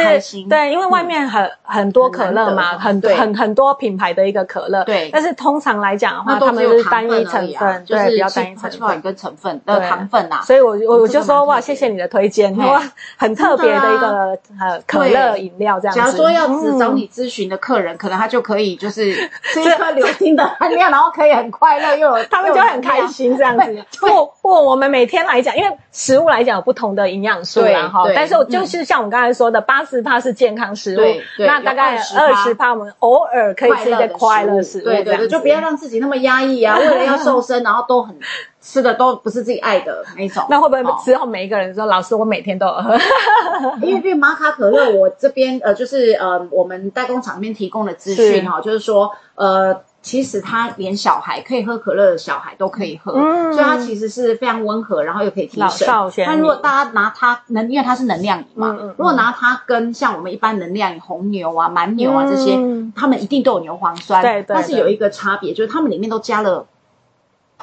[0.48, 5.08] 对，因为外面很很多可乐嘛，很很很多品牌的一个可乐，对。
[5.10, 9.00] 但是通常来讲的话，他们是单一成分，就是，比较单一成分。
[9.00, 10.40] 跟成分的糖分呐。
[10.42, 12.82] 所以我我我就说哇，谢谢你的推荐，哇，
[13.16, 15.96] 很特别的一个呃可乐饮料这样。
[15.96, 19.14] 假如说要只找你咨询的客人，可能他就可以就是
[19.54, 23.84] 这颗流心的含量，然后可以很快乐，又有他们就很开心这样子。
[24.00, 31.00] 不不，我们每天来讲，因为食物来讲有不同的营养素啦哈，但是就是像我刚才说的，八十帕是健康食物，
[31.38, 38.14] 那大概二十帕我们偶尔可以吃一些快乐食物，对对对，就不要让自己那么压抑啊， 为了要瘦身，然后都很
[38.60, 40.44] 吃的都不是自己爱的那种。
[40.50, 42.96] 那会不会之后每一个人说，老师我每天都有喝？
[43.82, 49.80] 因为因为玛卡可乐，我这边呃就是呃我们代工厂里面提供的资讯哈，就是说呃。
[50.06, 53.12] 其实它连小孩可以喝可乐的小孩都可以喝，
[53.52, 55.88] 所以它其实是非常温和，然后又可以提神。
[56.24, 62.56] 但如果大家拿它能，因为它是能量饮嘛，如果拿它跟像我们一般能量饮红牛啊、蛮牛啊这些，
[62.94, 64.54] 它们一定都有牛磺酸，对对。
[64.54, 66.64] 但是有一个差别，就是它们里面都加了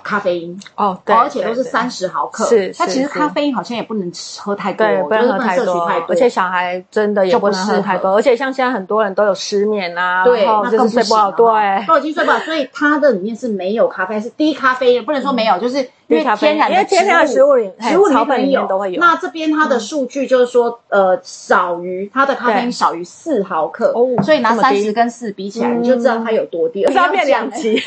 [0.04, 2.46] 咖啡因哦，对，而且都是三十毫克。
[2.46, 8.14] 是，它其实咖啡因好像也不能喝太多，对，不能喝太多，而且小孩真的也不能喝太多。
[8.14, 12.40] 而且像现在很多人都有失眠啊，对，那更睡不好，对，都已经睡不好。
[12.40, 15.90] 所以它的里面是没有咖啡，是低咖啡，不能说没有，就是
[16.20, 19.00] 因为天然的天然食物里食物里面有都会有。
[19.00, 26.82] 那这边它的数据就是说，呃，少于它的咖啡因少于四毫克，所以拿三十跟四比起来，你就知道它有多低。
[26.82, 27.82] 要变两级，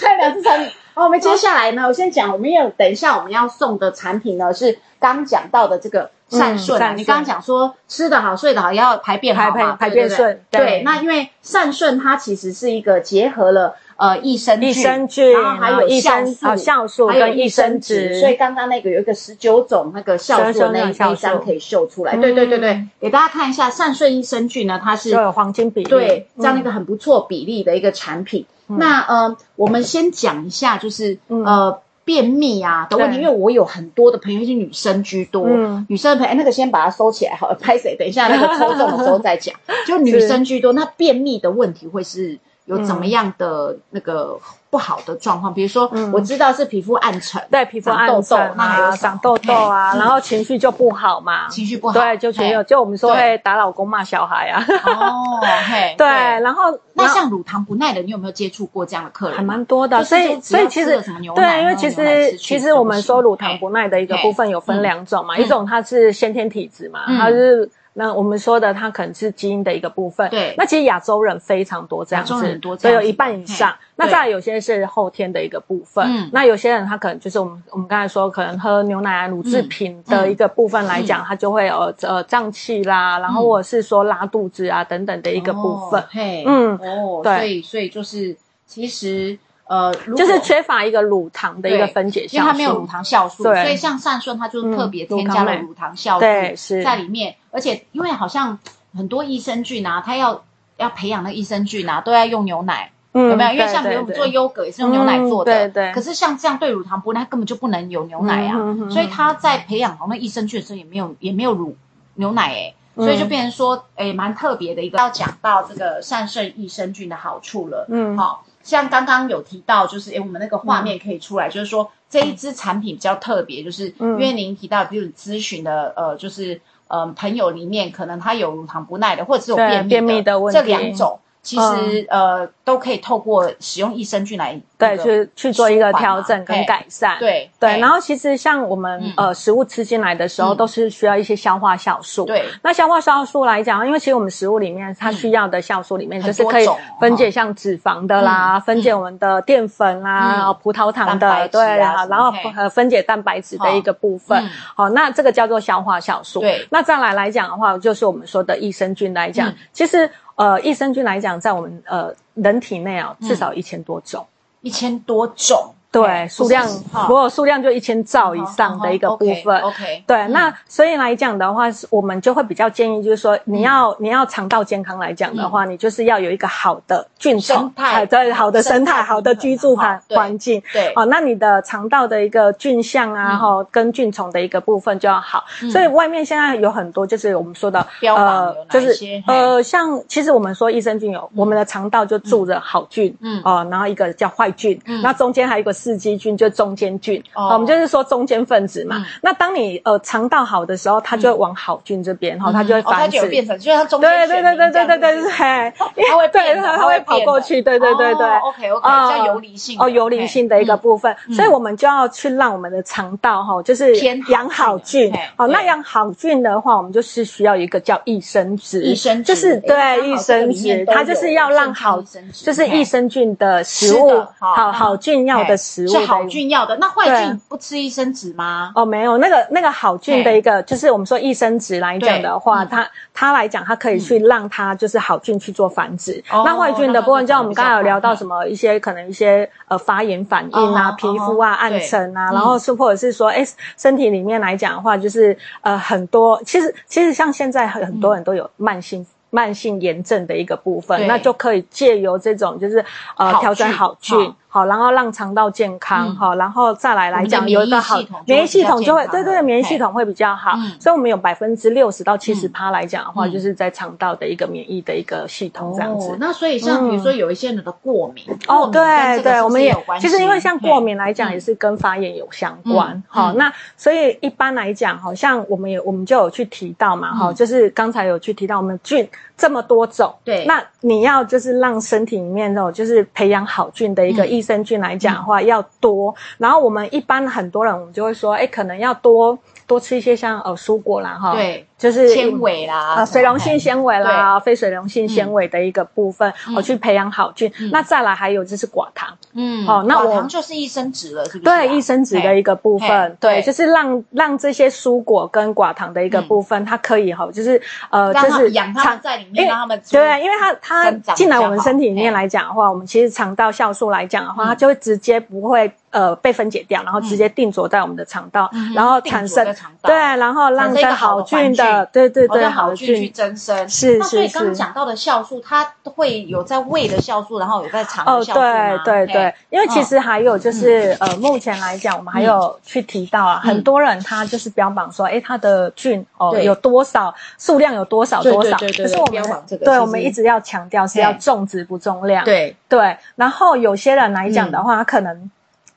[0.00, 0.70] 再两次产品。
[0.94, 6.96] 好， 我们接下来呢，我先讲，我们有等一下我们要送的产品呢，是刚讲到的这个善顺。
[6.96, 9.76] 你刚刚讲说吃得好、睡得好，要排便好嘛？
[9.76, 10.42] 排便顺。
[10.50, 18.18] 对，那因为善顺它其实是一个结合了呃益生益生菌，然后还有酵素、酵素跟益生值。
[18.18, 22.16] 所以刚刚那个有一个十九种那个酵素那一张可以秀出来。
[22.16, 28.46] 对对对对，给大家看一下善顺益生菌呢，它是有黄金比例，对，这样一个很不错比例的一个产品。
[28.66, 35.46] 那呃，我们先讲一下，就是呃便秘啊的问题，因为我有很多的朋友是女生居多，
[35.88, 37.96] 女生的朋友，那个先把它收起来，好，拍谁？
[37.96, 39.54] 等一下那个抽中的时候再讲。
[39.86, 44.38] 就女生居多，那便秘的问题会是有怎么样的那个？
[44.70, 59.38] 不好的状况，比如说，我知道是皮肤暗沉，对，皮肤暗沉啊，长痘痘啊，然后情绪就不好嘛，情绪不好，对，就觉得就我们说会打老公骂小孩啊，哦，嘿， 对，然后那像乳糖不耐的，你有没有接触过这样的客人？
[59.38, 61.02] 还蛮多的，所以所以其实
[61.34, 67.68] 对，因为其实其实我们说乳糖不耐的一个部分有分两种嘛，一种它是先天体质嘛，它是。
[67.92, 70.30] 那我们说的，它可能是基因的一个部分。
[70.30, 70.54] 对。
[70.56, 72.34] 那其实亚洲人非常多这样子，
[72.78, 73.74] 所以有一半以上。
[73.96, 76.04] 那再有些是后天的一个部分。
[76.06, 76.30] 嗯。
[76.32, 86.02] 那有些人他可能就是我们我们刚才说，可能喝牛奶啊、乳制品的一个部分来讲，他就会呃呃胀气啦，然后或者是说拉肚子啊等等的一个部分。
[86.10, 86.44] 嘿。
[86.46, 86.78] 嗯。
[86.78, 87.20] 哦。
[87.24, 87.36] 对。
[87.36, 89.38] 所以所以就是其实。
[89.70, 96.14] 呃，就是缺乏一个乳糖的一个分解，因为它没有乳糖酵素，所以像善顺它就特别添加了乳糖酵
[96.56, 98.58] 素在里面，而且因为好像
[98.96, 100.42] 很多益生菌啊，它要
[100.76, 103.52] 要培养那益生菌啊，都要用牛奶，有没有？
[103.52, 105.92] 因为像比如我们做优格也是用牛奶做的，对对。
[105.92, 108.58] 可是像这样对乳糖不耐，根本就不能有牛奶啊，
[108.90, 111.76] 所以它在培养好那益生菌的时候也没有也没有乳
[112.14, 114.98] 牛奶哎，所以就变成说哎蛮特别的一个。
[114.98, 118.44] 要讲到这个善顺益生菌的好处了，嗯，好。
[118.62, 131.18] 像刚刚有提到，就是诶，我们那个画面可以出来，就是说这一支产品比较特别，就是因为您提到，比如咨询的呃，就是呃朋友里面可能他有乳糖不耐的，或者是有便秘的这两种。
[131.42, 137.18] 其实呃都可以透过使用益生菌来对去去做一个调整跟改善。
[137.18, 142.44] 对对然后其实像我们呃食物吃进来的时候都是需要一些消化酵素对。
[142.62, 146.68] 那消化酵素来讲因为其实我们食物里面它需要的酵素里面就是可以
[147.00, 156.66] 分解像脂肪的啦分解我们的淀粉啦葡萄糖的对然后呃分解蛋白质的一个部分好那这个叫做消化酵素对。
[156.70, 160.10] 那再来来讲的话就是我们说的益生菌来讲其实。
[160.40, 164.26] 呃，益生菌来讲，在我们呃人体内啊，至少一千多种，
[164.62, 165.74] 一千多种。
[165.92, 166.64] 对，数量
[167.08, 169.60] 如果数量就一千兆以上的一个部分。
[169.60, 180.62] OK，对，那所以来讲的话，我们就会比较建议，就是说，你要你要肠道健康来讲的话，你就是要有一个好的菌生态，对，好的生态，好的居住环环境。
[180.72, 185.42] 对，哦，那你的肠道的一个菌相啊，哈，跟菌虫的一个部分就要好。
[185.72, 188.94] 所以外面现在有很多，就是我们说的呃，就是
[189.26, 195.74] 呃，像其实我们说益生菌有，我们的肠道就住着好菌，嗯，哦，然后一个叫坏菌，那中间还有一个。
[195.80, 199.02] 四激菌就中间菌，我们就是说中间分子嘛。
[199.22, 204.10] 那当你呃肠道好的时候，它就会往好菌这边，哈它就会繁殖，变成就是中间。
[204.10, 205.72] 对对对对对对对，
[206.06, 208.26] 它会对它会跑过去，对对对对。
[208.26, 211.16] OK OK，叫游离性哦，游离性的一个部分。
[211.34, 213.96] 所以我们就要去让我们的肠道哈，就是
[214.28, 215.10] 养好菌。
[215.38, 215.46] 哦。
[215.46, 222.02] 那养好菌的话，我们就是需要一个叫益生质，益生就是对益生质，它就是要让好，
[222.44, 225.56] 就是益生菌的食物，好好菌要的。
[225.70, 228.72] 是好菌要的，那坏菌不吃益生值吗？
[228.74, 236.22] 哦，没有，那个那个好菌的一个，就是我们说益生值来讲的话，它它来讲，它可以去让它就是好菌去做繁殖。
[236.28, 249.06] 那坏菌的部分，就像我们刚才有聊到什么一些可能一些呃发炎反应啊，皮肤啊暗沉啊，然后是或者是说哎身体里面来讲的话，就是呃很多其实其实像现在很多人都有慢性。
[249.32, 252.84] 慢性炎症的一个部分，那就可以借由这种就是
[253.16, 266.16] 呃调整好菌，好，然后让肠道健康，好，然后再来来讲有一个好免疫系统就会对对免疫系统会比较好，所以我们有百分之六十到七十趴来讲的话，就是在肠道的一个免疫的一个系统这样子。
[266.18, 279.08] 那所以像比如说有一些人的过敏，哦，对对，我们也其实因为像过敏来讲也是跟发炎有相关，好，那所以一般来讲，好像我们也我们就有去提到嘛，哈，就是刚才有去提到我们菌。
[279.40, 286.14] 这么多种，对，那你要就是让身体里面那种就是培养好菌的一个益生菌来讲的话，要多。
[286.36, 291.66] 然后我们一般很多人，我们就会说，哎，可能要多多吃一些像呃蔬果啦，哈，对。
[291.80, 297.50] 就是纤维啦，啊，水溶性纤维啦，非水溶性纤维的一个部分，我去培养好菌。
[297.72, 301.40] 那再来还有就是寡糖，嗯，好，那寡糖就是益生值了，是不是？
[301.44, 307.58] 对，益生值的一个部分，对，就是让让这些蔬果跟寡糖的一个部分，它可以哈，就是
[307.88, 319.42] 呃，就是养它们在里面，让它们对，因为它它进来我们身体里面来讲的话，我们其实肠道酵素来讲的话，它就会直接不会呃被分解掉，然后直接定着在我们的肠道，然后产生
[319.82, 321.69] 对，然后让这好菌的。
[321.92, 323.56] 对对对，好菌去增生。
[323.68, 324.08] 是是是。
[324.08, 339.22] 所以刚刚讲到的酵素，它会有在胃的酵素，然后有在肠的酵素哦，对对对，因为其实还有就是呃，目前来讲，我们还有去提到啊，很多人他就是标榜说，哎，他的菌哦有多少数量有多少多少，可是我们
[339.64, 342.24] 对我们一直要强调是要重质不重量。
[342.24, 342.56] 对。
[342.68, 345.30] 对，然后有些人来讲的话，他可能。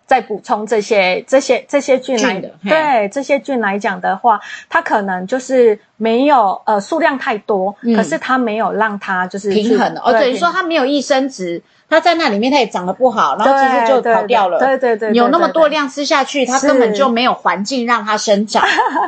[0.06, 4.39] 再补充这些这些这些菌来，对这些菌来讲的话，
[4.70, 14.60] 它可能就是没有呃数量太多，可是它没有让它就是平衡哦，等于说它没有益生值，它在那里面它也长得不好，然后其实就跑掉了。
[14.60, 18.64] 对对对，有那么多量吃下去，它根本就没有环境让它生长，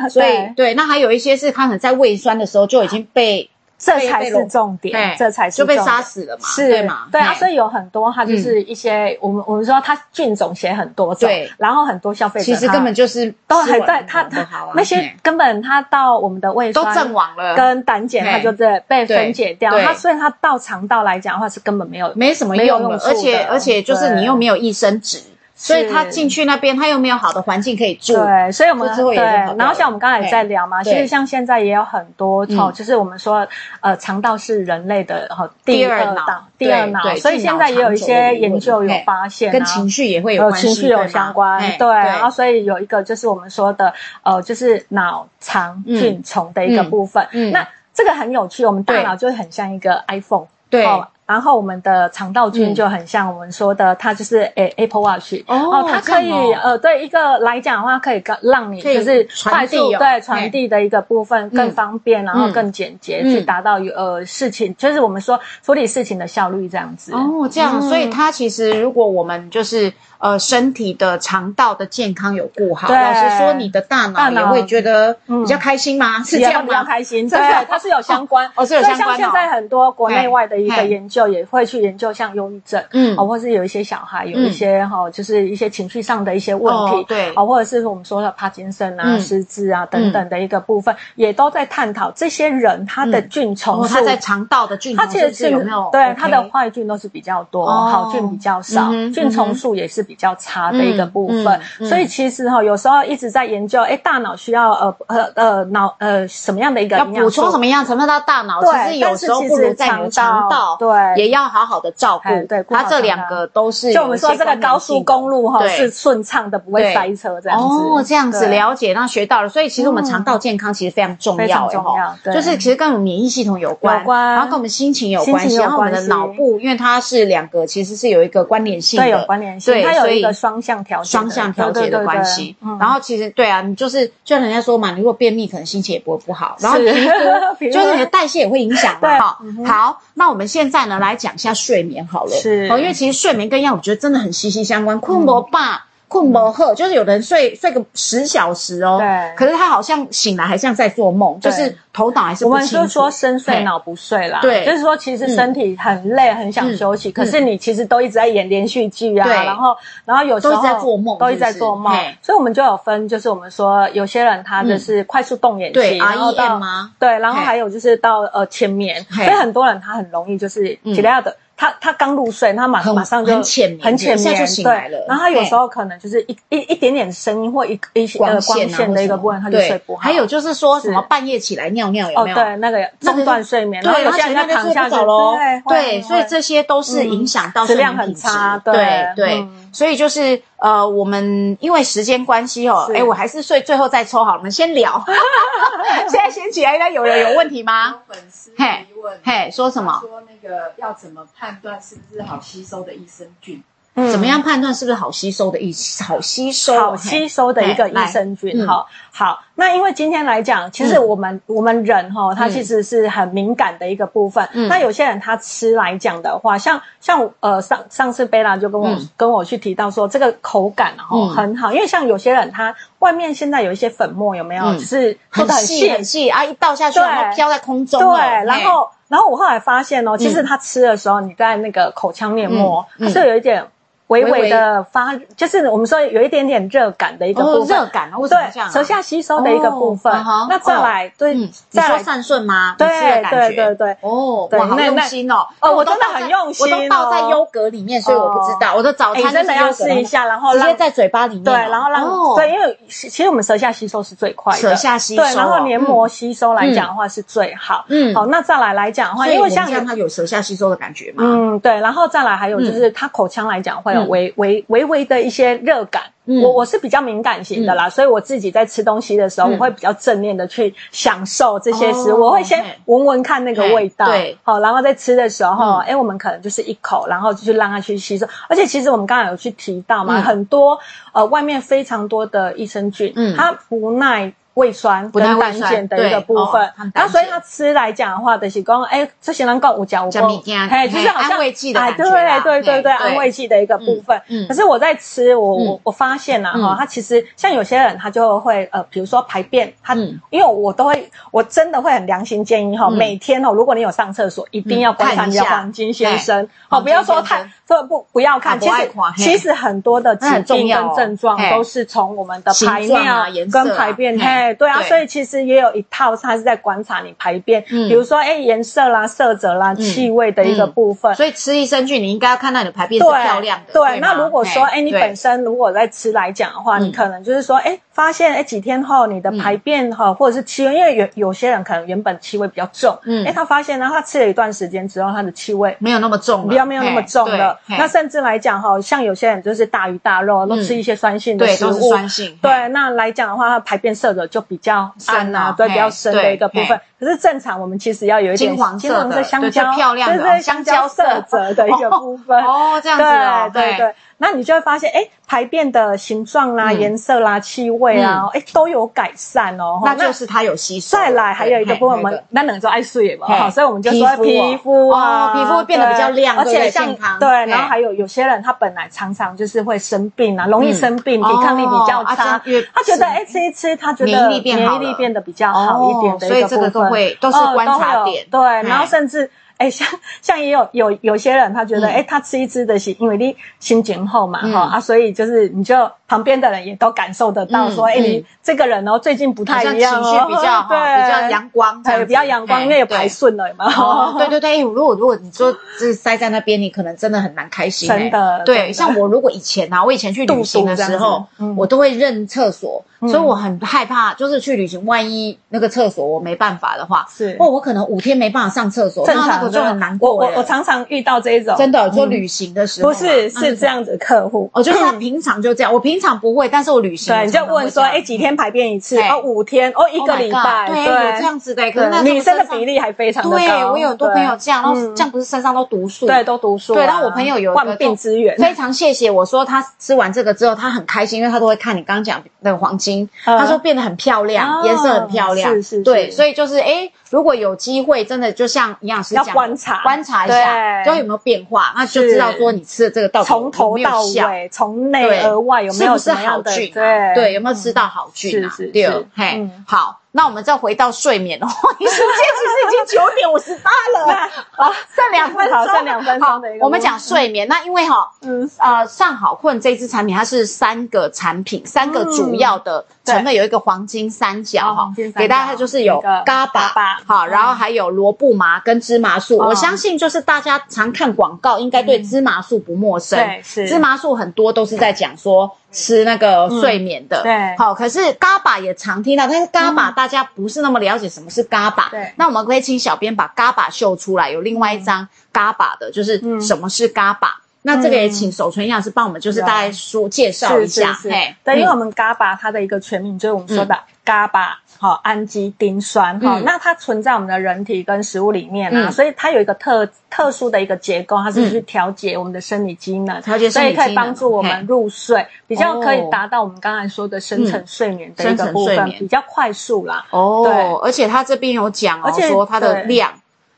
[0.09, 3.49] 所以对，那还有一些是它可能在胃酸的时候就已经被。
[3.77, 6.47] 这才是重点，这才是就被杀死了嘛？
[6.47, 7.07] 是嘛？
[7.11, 25.19] 对啊，所以有很多，它就是一些我们我们说它菌种写很多种，对，然后很多消费者其实根本就是都还在，它它那些根本他到我们的胃酸都阵亡了，跟胆碱它就在被分解掉，它所以它到肠道来讲的话是根本没有没什么用的，而且而且就是你又没有益生值。
[25.57, 28.13] 所以他进去那边，他又没有好的环境可以住。
[28.13, 33.47] 对，所以我们对，然后像我们刚才也在聊嘛，其实像现在也有很多哦，就是我们说
[33.79, 37.01] 呃，肠道是人类的哈第二脑，第二脑。
[37.15, 41.61] 所以现在也有一些研究有发现，跟情绪也会有情绪有相关。
[41.79, 43.93] 对，然后所以有一个就是我们说的
[44.23, 47.25] 呃，就是脑肠菌虫的一个部分。
[47.53, 50.47] 那这个很有趣，我们大脑就很像一个 iPhone。
[50.69, 50.85] 对。
[51.25, 67.11] 然后我们的肠道菌就很像我们说的，它就是诶 Apple Watch 哦，它可以呃对一个来讲的话，可以让你就是快速对传递的一个部分更方便，然后更简洁，去达到呃事情，就是我们说处理事情的效率这样子。
[67.13, 69.91] 哦，这样，所以它其实如果我们就是。
[70.17, 76.23] 呃，身体的肠道的健康有顾好，老实说，你的大脑也会觉得比较开心吗？
[76.23, 76.67] 是这样吗？
[76.67, 77.37] 比较开心，对，
[77.69, 78.49] 它是有相关。
[78.55, 79.17] 哦，是有相关。
[79.17, 95.87] 像现在很多国内外的一个研究也会去研究，像忧郁症，嗯，哦，或是有一些小孩有一些哈，就是一些情绪上的一些问题，对，哦，或者是我们说的帕金森啊、失智啊等等的一个部分，也都在探讨这些人他的菌虫，他在肠道的菌，他其实是有没有？
[95.91, 100.15] 对，他的坏菌都是比较多，好菌比较少，菌虫数也是比。
[100.17, 101.59] 较差的一个部分，
[101.89, 108.63] 所以其实哈，有时候一直在研究，哎，大脑需要呃呃呃脑呃什么样的一个要补充什么样成分到大脑？
[108.63, 112.29] 其实有时候不如在你的肠道，对，也要好好的照顾。
[112.47, 117.65] 对，它这两个都是就我们说这个高速公路哈是顺畅的，不会塞车这样子。
[117.65, 119.49] 哦，这样子了解，那学到了。
[119.49, 131.09] 所以其实我们肠道健康其实非常重要，重要，就是其实跟我们免疫系统有关，然后跟我们心情有关系，然后我们的脑部，因为它是两个，其实是有一个关联性的，有关联性，对，它有一个双向调节。
[131.15, 139.17] 双向调节的关系，然后其实对啊，你就是就像人家说嘛，你如果便秘，可能心情也不会不好，然后皮肤 就是你的代谢也会影响嘛。
[139.19, 145.85] 好，好，那我们现在呢来讲一下睡眠好了，是，哦因为其实睡眠跟药，我觉得真的很息息相关，困不罢。
[146.07, 152.75] 困不喝，就是有人睡睡个十小时哦，对，可是他好像醒来还像在做梦，就是头脑还是不清楚。
[152.75, 159.75] 我们就说深睡脑不睡啦，对，就是说其实身体很累，很想休息，可是你其实都一直在演连续剧啊，然后
[160.05, 166.59] 然后有时候都在做梦，都一直在做梦，所以我们就有分，就是我们说有些人他就是快速动眼期，然后到？
[166.99, 171.35] 对，然后还有就是到呃前面，所以很多人他很容易就是起来的。
[171.57, 175.05] 他他刚入睡，他马马上就很浅眠，很浅眠就醒来了。
[175.07, 180.01] 然后他有时候可能就是一一一点点声音或一一些光线的一个部分，他就睡不好。
[180.01, 182.35] 还有就是说什么半夜起来尿尿有没有？
[182.35, 185.37] 对，那个中断睡眠，对，有些人躺下去喽。
[185.67, 188.61] 对，所以这些都是影响到质量很差。
[188.63, 195.03] 对对，所以就是呃，我们因为时间关系哦，哎，我还是睡最后再抽好了，我们先聊。
[196.07, 197.99] 现在先起来，那有人有问题吗？
[198.07, 198.63] 粉丝提
[199.03, 199.99] 问，嘿，说什么？
[200.01, 203.61] 说那个要怎么判断是不是好吸收的益生菌？
[203.95, 205.73] 怎么样判断是不是好吸收的益
[206.05, 208.67] 好吸收好吸收的一个益生菌？
[208.67, 209.41] 哈，好。
[209.57, 214.49] 那因为今天来讲，其实我们我们人哈，它其实是很敏感的一个部分。
[214.67, 224.73] 那有些人他吃来讲的话，像像呃上上次贝拉就跟我跟我去提到说，这个口感哦很好，因为像有些人他外面现在有一些粉末有没有？
[224.73, 228.01] 就是很细很细啊，一倒下去然后飘在空中。
[228.01, 233.65] 对，然后然后我后来发现哦，其实他吃的时候，你在那个口腔黏膜是有一点。
[234.07, 238.71] 微微的发，就是我们说有一点点热感的一个部分，热感啊，为什么这样？
[238.71, 240.13] 舌下吸收的一个部分。
[240.47, 242.75] 那再来，对，再说善顺吗？
[242.77, 242.87] 对
[243.29, 243.97] 对对对。
[244.01, 245.47] 哦，哇，好用心哦！
[245.59, 248.75] 哦，我真的很用心，我都倒在优格里面，所以我不知道。
[248.75, 251.43] 我的早餐真的要试一下，然后直接在嘴巴里面。
[251.43, 255.23] 对，然后让对，因为其实我们舌下吸收是最快的，舌下吸收。
[255.23, 257.85] 对，然后黏膜吸收来讲的话是最好。
[257.89, 261.23] 嗯，好，那再来来讲的话，因为像它有舌下吸收的感觉嘛。
[261.25, 264.63] 嗯，对，然后再来还有就是它口腔来讲会有微微。
[264.67, 278.27] 微微的一些热感，我我是比较敏感型的啦，所以我自己在吃东西的时候，我会比较正面的去享受这些食物，我会先闻闻看那个味道，对，好，然后在吃的时候，哎，我们可能就是一口，然后就去让它去吸收。
[278.47, 280.79] 而且其实我们刚才有去提到嘛，很多
[281.13, 284.33] 呃外面非常多的益生菌，嗯，它不耐。
[284.55, 290.27] 胃酸跟胆碱的一个部分，然后所以他吃来讲的话，就是讲，哎，这些人讲五加五够，
[290.69, 292.03] 哎，就是好像安慰剂的感觉，
[292.41, 294.19] 对对对对，安慰剂的一个部分。
[294.47, 299.93] 可是我在吃，我我我发现呐，哈，他其实像有些人，他就会呃，比如说排便，他
[300.29, 305.45] 因为我都会，我真的会很良心建议哈，每天哦，如果你有上厕所，一定要观察一下。
[305.45, 314.17] 黄金先生，好，不要说太，说不不要看，其实其实很多的疾病跟症状都是从我们的排尿跟排便。
[314.19, 314.53] 嘿。
[314.53, 321.13] 对啊，所以其实也有一套，它是在观察你排便，比如说，哎，颜色啦、色泽啦、气味的一个部分。
[321.15, 323.73] 所以吃益生菌，你应该要看到你的排便是漂亮的。
[323.73, 327.79] 对，那如果说，哎，你本身如果在吃来讲的话，你可能就是说，哎。
[327.95, 337.54] 发现哎，几天后你的排便哈，或者是气味，因为有有些人可能原本气味比较重，嗯，哎，他发现呢，他吃了一段时间之后，他的气味没有那么重，比较没有那么重了。
[337.67, 342.39] 那甚至来讲哈，像有些人就是大鱼大肉，都吃一些酸性的食物，对，都是酸性。
[342.41, 346.79] 对，那来讲的话，它排便色泽就比较深啊，对，比较深的一个部分。
[346.99, 352.37] 可是正常，我们其实要有一点金黄色的香蕉漂亮的香蕉色泽的一个部分。
[352.43, 353.95] 哦，这样子，对对对。
[354.17, 359.81] 那你就会发现，哎，排便的形状啦、颜色啦、气味啊，哎，都有改善哦。
[359.83, 360.95] 那就是它有吸收。
[360.95, 363.27] 再来，还有一个部分，我们那能说爱睡嘛？
[363.27, 372.41] 好，所以我们就说皮肤啊，皮肤会变得比较亮，而且像对，然后还有有些人他本来常常就是会生病啊，容易生病，抵抗力比较差。
[372.73, 378.25] 他觉得哎吃一吃，他觉得免疫力变得比较好一点的一个部分，都会都是观察点。
[378.31, 379.29] 对，然后甚至。
[379.57, 379.87] 哎，像
[380.21, 394.17] 像也有有有些人，他觉得，哎，他吃一吃的是因为你心情好嘛，哈啊，所以就是你就旁边的人也都感受得到，说，哎，你这个人哦，最近不太一样，情绪比较 对，比较阳光，对，比较阳光，因为有排顺了，有没有？
[394.19, 398.41] 对对对，如果如果你说是塞在那边，你可能真的很难开心，真的。
[398.45, 401.25] 对，像我如果以前啊，我以前去旅行的时候，
[401.57, 402.83] 我都会认厕所。
[403.01, 410.15] 所以我很害怕，就是去旅行，万一那个厕所我没办法的话，是，或我可能五天没办法上厕所，那我就很难过。
[410.15, 418.99] 我我我常常遇到这一种，真的，做旅行的时候，不是是这样子客户，我就是他平常就这样，我平常不会，但是我旅行，对，你就问说，哎，几天排便一次？
[419.03, 423.29] 哦，五天，哦，一个礼拜，对，有这样子的，可能女生的比例还非常高。
[423.31, 426.73] 对，我有很多朋友这样，然后这样不是身上都毒素，对，都毒素。
[426.73, 433.85] 对，然后我朋友有万病之源，非常谢谢我说他吃完这个之后，他很开心，因为他都会看你刚刚讲那个黄金，他说变得。
[433.85, 439.83] 很漂亮，颜色很漂亮，是是，对，所以就是哎，如果有机会，真的就像营养师讲，观察。
[439.83, 446.71] 观察一下，都有没有变化，那就知道说你吃的这个到底从头到尾，从内而外有没有是不是好菌？
[446.73, 448.53] 对对，有没有吃到好菌啊？
[448.57, 450.01] 对，嘿，好。
[450.15, 451.45] 那我们再回到睡眠哦，
[451.77, 454.13] 你时间其实已经九点五十八了，
[454.55, 456.63] 啊，剩两分钟，剩两分钟的一个。
[456.63, 466.71] 我们讲睡眠，那因为哈， 嗯呃，上好困这支产品它是三个产品，三个主要的成分有一个黄金三角哈，给大家就是有嘎巴，
[467.05, 469.37] 好，然后还有罗布麻跟芝麻素。
[469.37, 475.57] 我相信就是大家常看广告，应该对芝麻素不陌生，对，是芝麻素很多都是在讲说。
[475.71, 490.97] 吃那个睡眠的，对，好，可是嘎巴也常听到，但是嘎巴大家不是那么了解什么是嘎巴，对，那我们可以请小编把嘎巴秀出来，有另外一张嘎巴的，就是什么是嘎巴，那这个也请守存营养师帮我们就是大概说介绍一下，
[491.43, 494.59] 对，因为我们嘎巴它的一个全名就是我们说的嘎巴。
[494.77, 510.05] 哈，氨基丁酸哈，那它存在我们的人体跟食物里面啊，所以它有一个特特殊的一个结构，它是去调节我们的生理机能，调节所以可以帮助我们入睡，比较可以达到我们刚才说的深层睡眠的一个部分，比较快速啦。
[510.09, 510.53] 哦，对，
[510.83, 513.13] 而且它这边有讲哦，说它的量，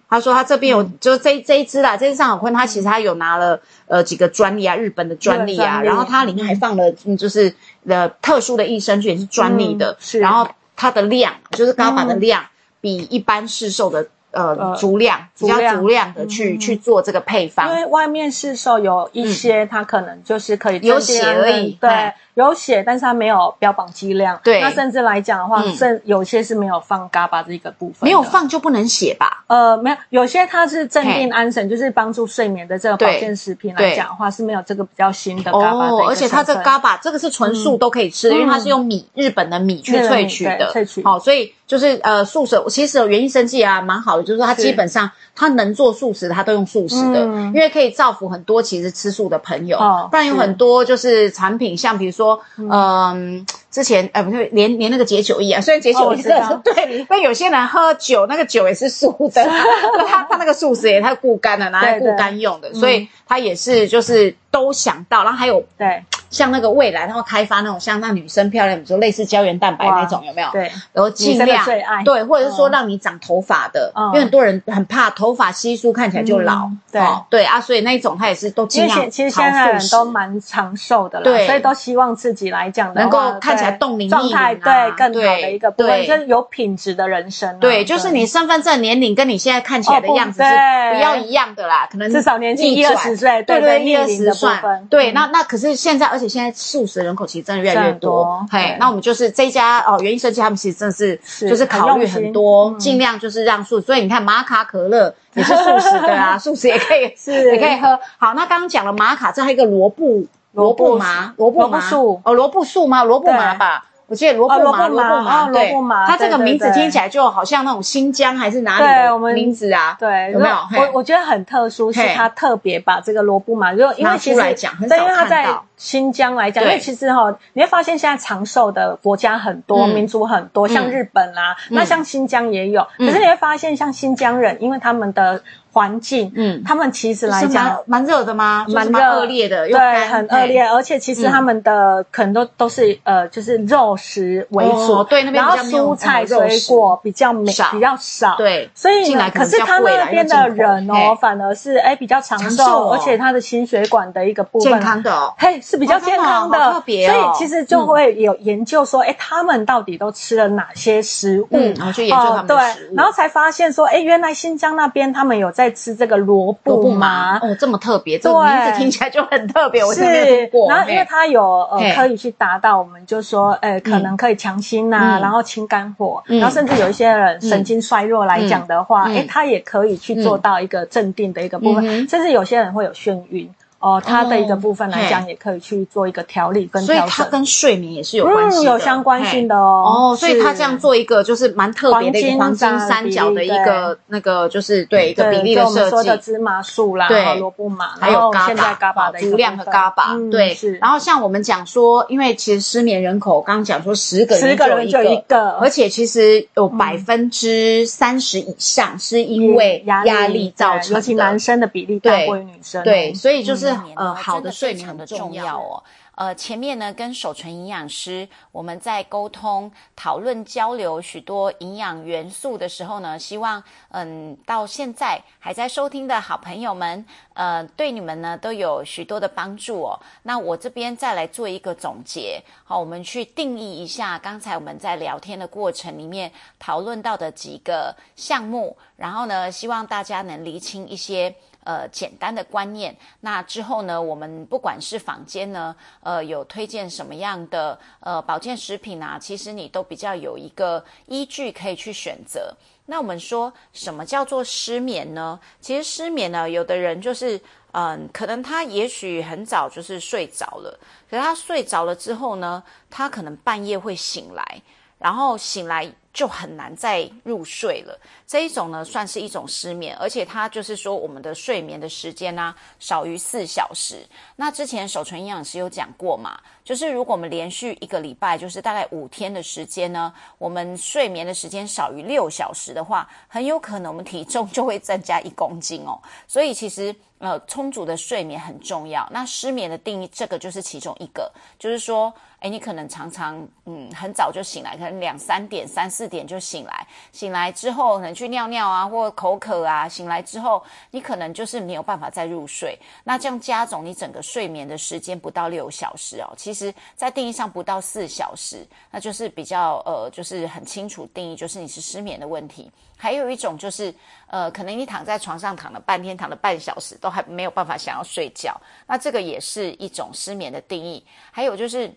[0.10, 7.54] 他说他这边有，就这这一支啦，这支上好坤，他其实他有拿了呃几个专利啊，日本的专利啊，然后它里面还放了就是
[7.88, 10.48] 呃特殊的益生菌也是专利的，然后。
[10.80, 12.46] 它的量就是高把的量，
[12.80, 22.14] 比一般市售的呃足量比较足量的去去做这个配方，因为外面市售有一些它可能就是可以有写而已，对。
[22.44, 24.40] 有写，但是它没有标榜剂量。
[24.44, 27.98] 对，那甚至来讲的话，甚有些是没有放嘎巴这个部分。
[28.02, 29.44] 没有放就不能写吧？
[29.48, 35.94] 呃，没有，有些它是镇定安神，就是帮助睡眠的这个保健食品来讲的话，是没有这个比较新的嘎巴的。
[35.94, 40.72] 哦，而且它这嘎巴这个是纯素都可以吃，因为它是用米日本的米去萃取的。
[40.74, 41.04] 萃取。
[41.04, 49.78] 好，所以就是呃素食，其实有原因生计啊，蛮好的，就是说它基本上它能做素食，它都用素食的，因为可以造福很多其实吃素的朋友。
[49.78, 50.08] 哦。
[50.12, 52.27] 不然有很多就是产品，像比如说
[52.70, 53.14] 呃。
[53.16, 56.30] 嗯，之前呃不是连连那个解酒液啊，虽然解酒液是
[56.64, 59.44] 对，但有些人喝酒那个酒也是素的，
[60.08, 66.04] 他他那个素食也他固肝的，拿来固肝用的，所以他也是就是都想到，然后还有对。
[66.30, 70.50] 像那个未来，他会开发那种像让女生漂亮，比如说类似胶原蛋白那种，有没有？
[70.52, 71.66] 对，然后尽量
[72.04, 76.70] 对，或者是说让你长头发的，因为很多人很怕头发稀疏，看起来就老。
[76.92, 79.10] 对对啊，所以那一种他也是都尽量。
[79.10, 87.60] 其实现在人都蛮长寿的了，对，所以都希望自己来讲能够看起来冻龄状态对更好的一个部分，就是有品质的人生。
[87.60, 90.50] 对，就是你身份证年龄跟你现在看起来的样子是
[90.96, 94.88] 不要一样的啦，可能至少年轻一二十岁，对对，一二十算。
[94.90, 96.98] 对，那那可是现在，而且现在素食。
[96.98, 101.16] 人口其实真的越来越多，嘿，那我们就是这家哦，原因设计他们其实真的是
[101.48, 107.98] 就是考虑很多，尽量就是让素，所以你看玛卡可乐也是素食的啊， 素食也可以，是也可以喝。
[108.18, 113.04] 好，那刚刚讲了玛卡，这还有一个萝卜萝卜麻萝卜麻素哦，萝卜素吗？
[113.04, 113.86] 萝卜麻吧。
[114.08, 119.98] 我记得罗布麻，罗布麻，对，它这个名字听起来就好像那种新疆还是哪里的名字啊？
[120.00, 120.48] 对，有没
[120.78, 120.82] 有？
[120.82, 124.42] 我我觉得很特殊，是它特别把这个罗布麻，就因为其实
[124.88, 135.42] 对，因为它在新疆来讲，因为其实哈，你会发现现在长寿的国家很多，民族很多，像日本啊，那像新疆也有，可是你会发现像新疆人，因为他们的。
[135.78, 138.66] 环境，嗯，他们其实来讲蛮热的吗？
[138.68, 140.64] 蛮恶劣的，对，很恶劣。
[140.64, 148.68] 而且其实他们的可能都都是呃，就是肉食为主，对，那边然后蔬菜水果比较美，比较少，对。
[148.74, 157.08] 所以可是他那边的人哦，反而是哎比较长寿，而且他的心血管的一个部分健康的，嘿是比较健康的，特别。
[157.08, 161.48] 所以其实就会有研究说，哎，他们到底都吃了哪些食物？
[161.78, 166.54] 然后去研究他们的食物，然后才发现说，哎，原来新疆那边他们有在吃这个萝。
[166.64, 167.40] 卜吗？
[167.42, 169.84] 哦，这么特别，这个名字听起来就很特别。
[169.86, 171.42] 我是听过，然后因为它有
[171.72, 183.50] 呃，可以去达到，我们就说，呃，可能可以强心呐，然后清肝火，然后甚至有一些人神经衰弱来讲的话，哎，它也可以去做到一个镇定的一个部分，甚至有些人会有眩晕。
[183.80, 190.12] 哦，它的一个部分来讲，也可以去做一个调理跟调整，所以它跟睡眠也是有关系的，有相关性的哦。
[190.12, 195.90] 哦，所以它这样做一个就是蛮特别的一个黄金三角的一个那个就是对一个比例的设计。
[195.90, 200.58] 说的芝麻素啦，对，萝卜麻，还有现在嘎巴的足量和嘎巴，对。
[200.82, 212.84] 然后像我们讲说，因为其实失眠人口刚刚讲说十个十个人就一个，而且其实有百分之三十以上是因为压力造成的，尤其男生的比例大过于女生。
[212.84, 213.67] 对，所以就是
[213.98, 214.38] 呃好。
[214.38, 215.84] 的睡眠很重要哦。
[216.14, 230.00] 呃，前面呢跟守纯营养师我们在沟通、讨论、交流许多营养元素的时候呢，希望嗯，到现在还在收听的好朋友们，呃，对你们呢都有许多的帮助哦。
[230.24, 241.36] 那我这边再来做一个总结，好，我们去定义一下刚才我们在聊天的过程里面讨论到的几个项目，然后呢，希望大家能厘清一些。
[241.68, 242.96] 呃，简单的观念。
[243.20, 252.56] 那之后呢，我们不管是坊间呢，呃，有推荐什么样的呃保健食品啊，其实你都比较有一个依据可以去选择。
[252.86, 255.38] 那我们说什么叫做失眠呢？
[255.60, 257.38] 其实失眠呢，有的人就是
[257.74, 264.62] 嗯，可能他也许很早就是睡着了，可是他睡着了之后呢，他可能半夜会醒来，
[264.98, 265.92] 然后醒来。
[266.18, 267.96] 就很难再入睡了。
[268.28, 274.06] 这一种呢，算是一种失眠，而且它就是说，我们的睡眠的时间呢少于四小时。
[274.36, 285.98] 那之前守纯营养师有讲过嘛，就是如果我们连续一个礼拜，就是大概五天的时间呢，我们睡眠的时间少于六小时的话，很有可能我们体重就会增加一公斤哦。
[286.28, 289.08] 所以其实呃，充足的睡眠很重要。
[289.10, 292.14] 那失眠的定义，这个就是其中一个，就是说。
[292.40, 296.88] 哎，你可能常常嗯很早就醒来，可能两三点、三四点就醒来。
[297.12, 299.88] 醒来之后呢去尿尿啊，或口渴啊。
[299.88, 302.78] 醒来之后，你可能就是没有办法再入睡。
[303.04, 306.34] 那这样加总你整个睡眠的时间不到六小时哦。
[306.36, 312.72] 其实，在定义上不到四小时，那就是比较呃，就是很清楚定义，就是你是失眠的问题。
[312.98, 313.94] 还有一种就是
[314.26, 321.06] 呃，可能你躺在床上躺了半天，躺了半小时都还没有办法想要睡觉，那这个也是一种失眠的定义。
[321.32, 321.94] 还有就是。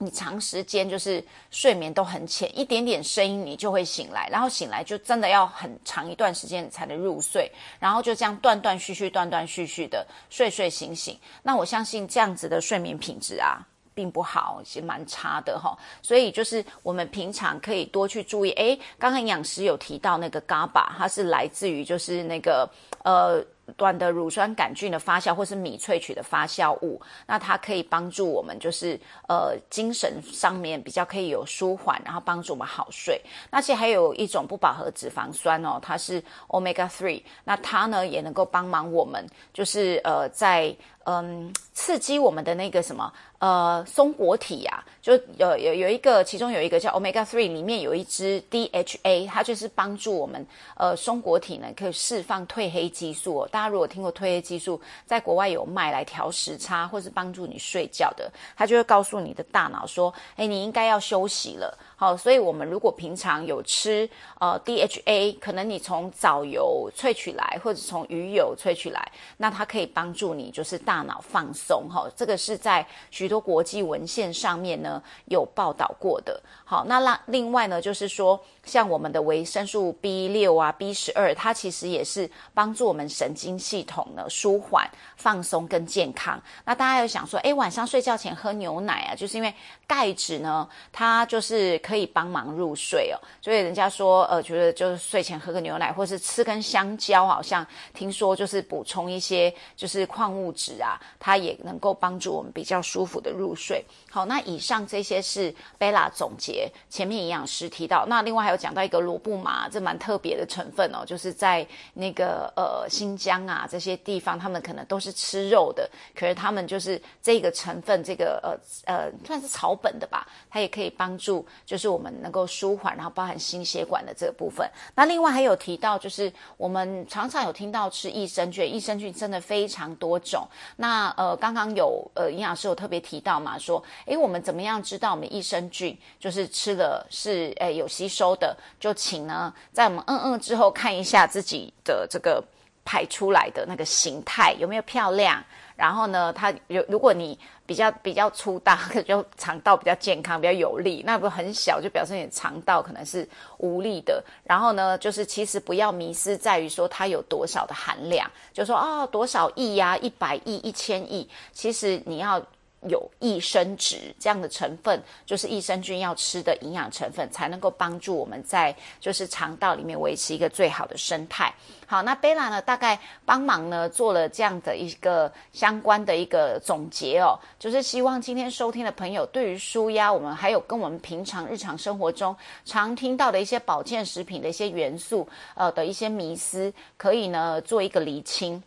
[0.00, 11.18] 你长时间就是睡眠都很浅，一点点声音你就会醒来，然后醒来就真的要很长一段时间才能入睡，然后就这样断断续续、断断续续的睡睡醒醒。
[11.42, 13.58] 那我相信这样子的睡眠品质啊，
[13.92, 15.76] 并不好，其实蛮差的哈。
[16.00, 18.52] 所以就是我们平常可以多去注意。
[18.52, 22.70] 诶，刚刚营养师有提到那个 GABA，它是来自于就是那个
[23.02, 23.44] 呃。
[23.76, 28.98] 短的乳酸杆菌的发酵，或是米萃取的发酵物，那它可以帮助我们，就是
[29.28, 33.20] 呃精神上面比较可以有舒缓，然后帮助我们好睡。
[33.50, 40.74] 那其实还有一种不饱和脂肪酸哦，它是 omega three，那它呢也能够帮忙我们，就是呃在。
[41.10, 50.46] 嗯，刺激我们的那个什么呃松果体呀，就有有有一个，其中有一个叫 omega three，里面有一支 DHA，它就是帮助我们
[50.76, 53.38] 呃松果体呢可以释放褪黑激素。
[53.38, 61.78] 哦大家如果听过褪黑激素，在国外有卖来调时差或是帮助你睡觉的，它就会告诉你的大脑说，哎，你应该要休息了。
[62.00, 72.08] 好，所以我们如果平常有吃呃 DHA，可能你从藻油萃取来，或者从鱼油萃取来，那它可以帮助你就是大脑放松哈。
[72.14, 76.40] 这个是在许多国际文献上面呢有报道过的。
[76.64, 86.40] 好，那另另外呢就是说，像我们的维生素 B 六啊、B 十二，它其实也是帮助我们神经系统呢舒缓、放松跟健康。
[86.64, 89.52] 那大家有想说，哎，晚上睡觉前喝牛奶啊，就是因为
[89.88, 91.76] 钙质呢，它就是。
[91.88, 103.82] 可以帮忙入睡哦，所以人家说，呃，觉得就是睡前喝个牛奶，或是吃根香蕉，好像听说就是补充一些就是矿物质啊，它也能够帮助我们比较舒服的入睡。
[104.10, 124.68] 好，那以上这些是贝拉总结前面营养师提到，那另外还有讲到一个罗布玛，这蛮特别的成分哦，就是在那个呃新疆啊这些地方，他们可能都是吃肉的，可是他们就是这个成分，这个呃呃算是草本的吧，它也可以帮助就是我们能够舒缓，然后包含心血管的这个部分。
[124.94, 130.46] 那另外还有提到，就是我们常常有听到吃益生菌，益生菌真的非常多种。
[130.76, 133.82] 那呃刚刚有呃营养师有特别提到嘛，说。
[134.06, 138.56] 诶，我们怎么样知道我们益生菌就是吃了是诶有吸收的？
[138.80, 142.42] 就请呢，在我们嗯嗯之后看一下自己的这个
[142.84, 145.44] 排出来的那个形态有没有漂亮。
[145.76, 147.38] 然后呢，它有如果你
[147.68, 154.24] 比较比较粗大， 就肠道比较健康、比较有力；那不很小，就表示你肠道可能是无力的。
[154.42, 162.42] 然后呢，就是其实不要迷失在于说它有多少的含量，就说哦多少亿呀、一百亿、一千亿，其实你要。
[162.88, 171.52] 有益生值这样的成分，就是益生菌要吃的营养成分，才能够帮助我们在就是肠道里面维持一个最好的生态。
[171.86, 188.62] 好，那贝拉呢，大概帮忙呢做了这样的一个相关的一个总结哦，就是希望今天收听的朋友，对于舒压，我们还有跟我们平常日常生活中常听到的一些保健食品的一些元素，呃的一些迷思，可以呢做一个厘清。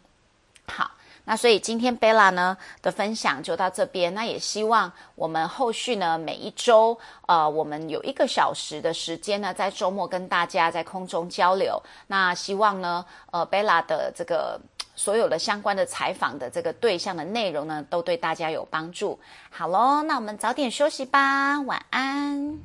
[0.65, 0.91] 好。
[1.25, 4.13] 那所以今天贝拉呢的分享就到这边。
[4.13, 6.97] 那也希望我们后续呢每一周，
[7.27, 11.81] 呃，我们有一个小时的时间呢，在周末跟大家在空中交流。
[12.07, 14.59] 那希望呢，呃，贝拉的这个
[14.95, 19.19] 所有的相关的采访的这个对象的内容呢，都对大家有帮助。
[19.49, 22.59] 好喽，那我们早点休息吧，晚安。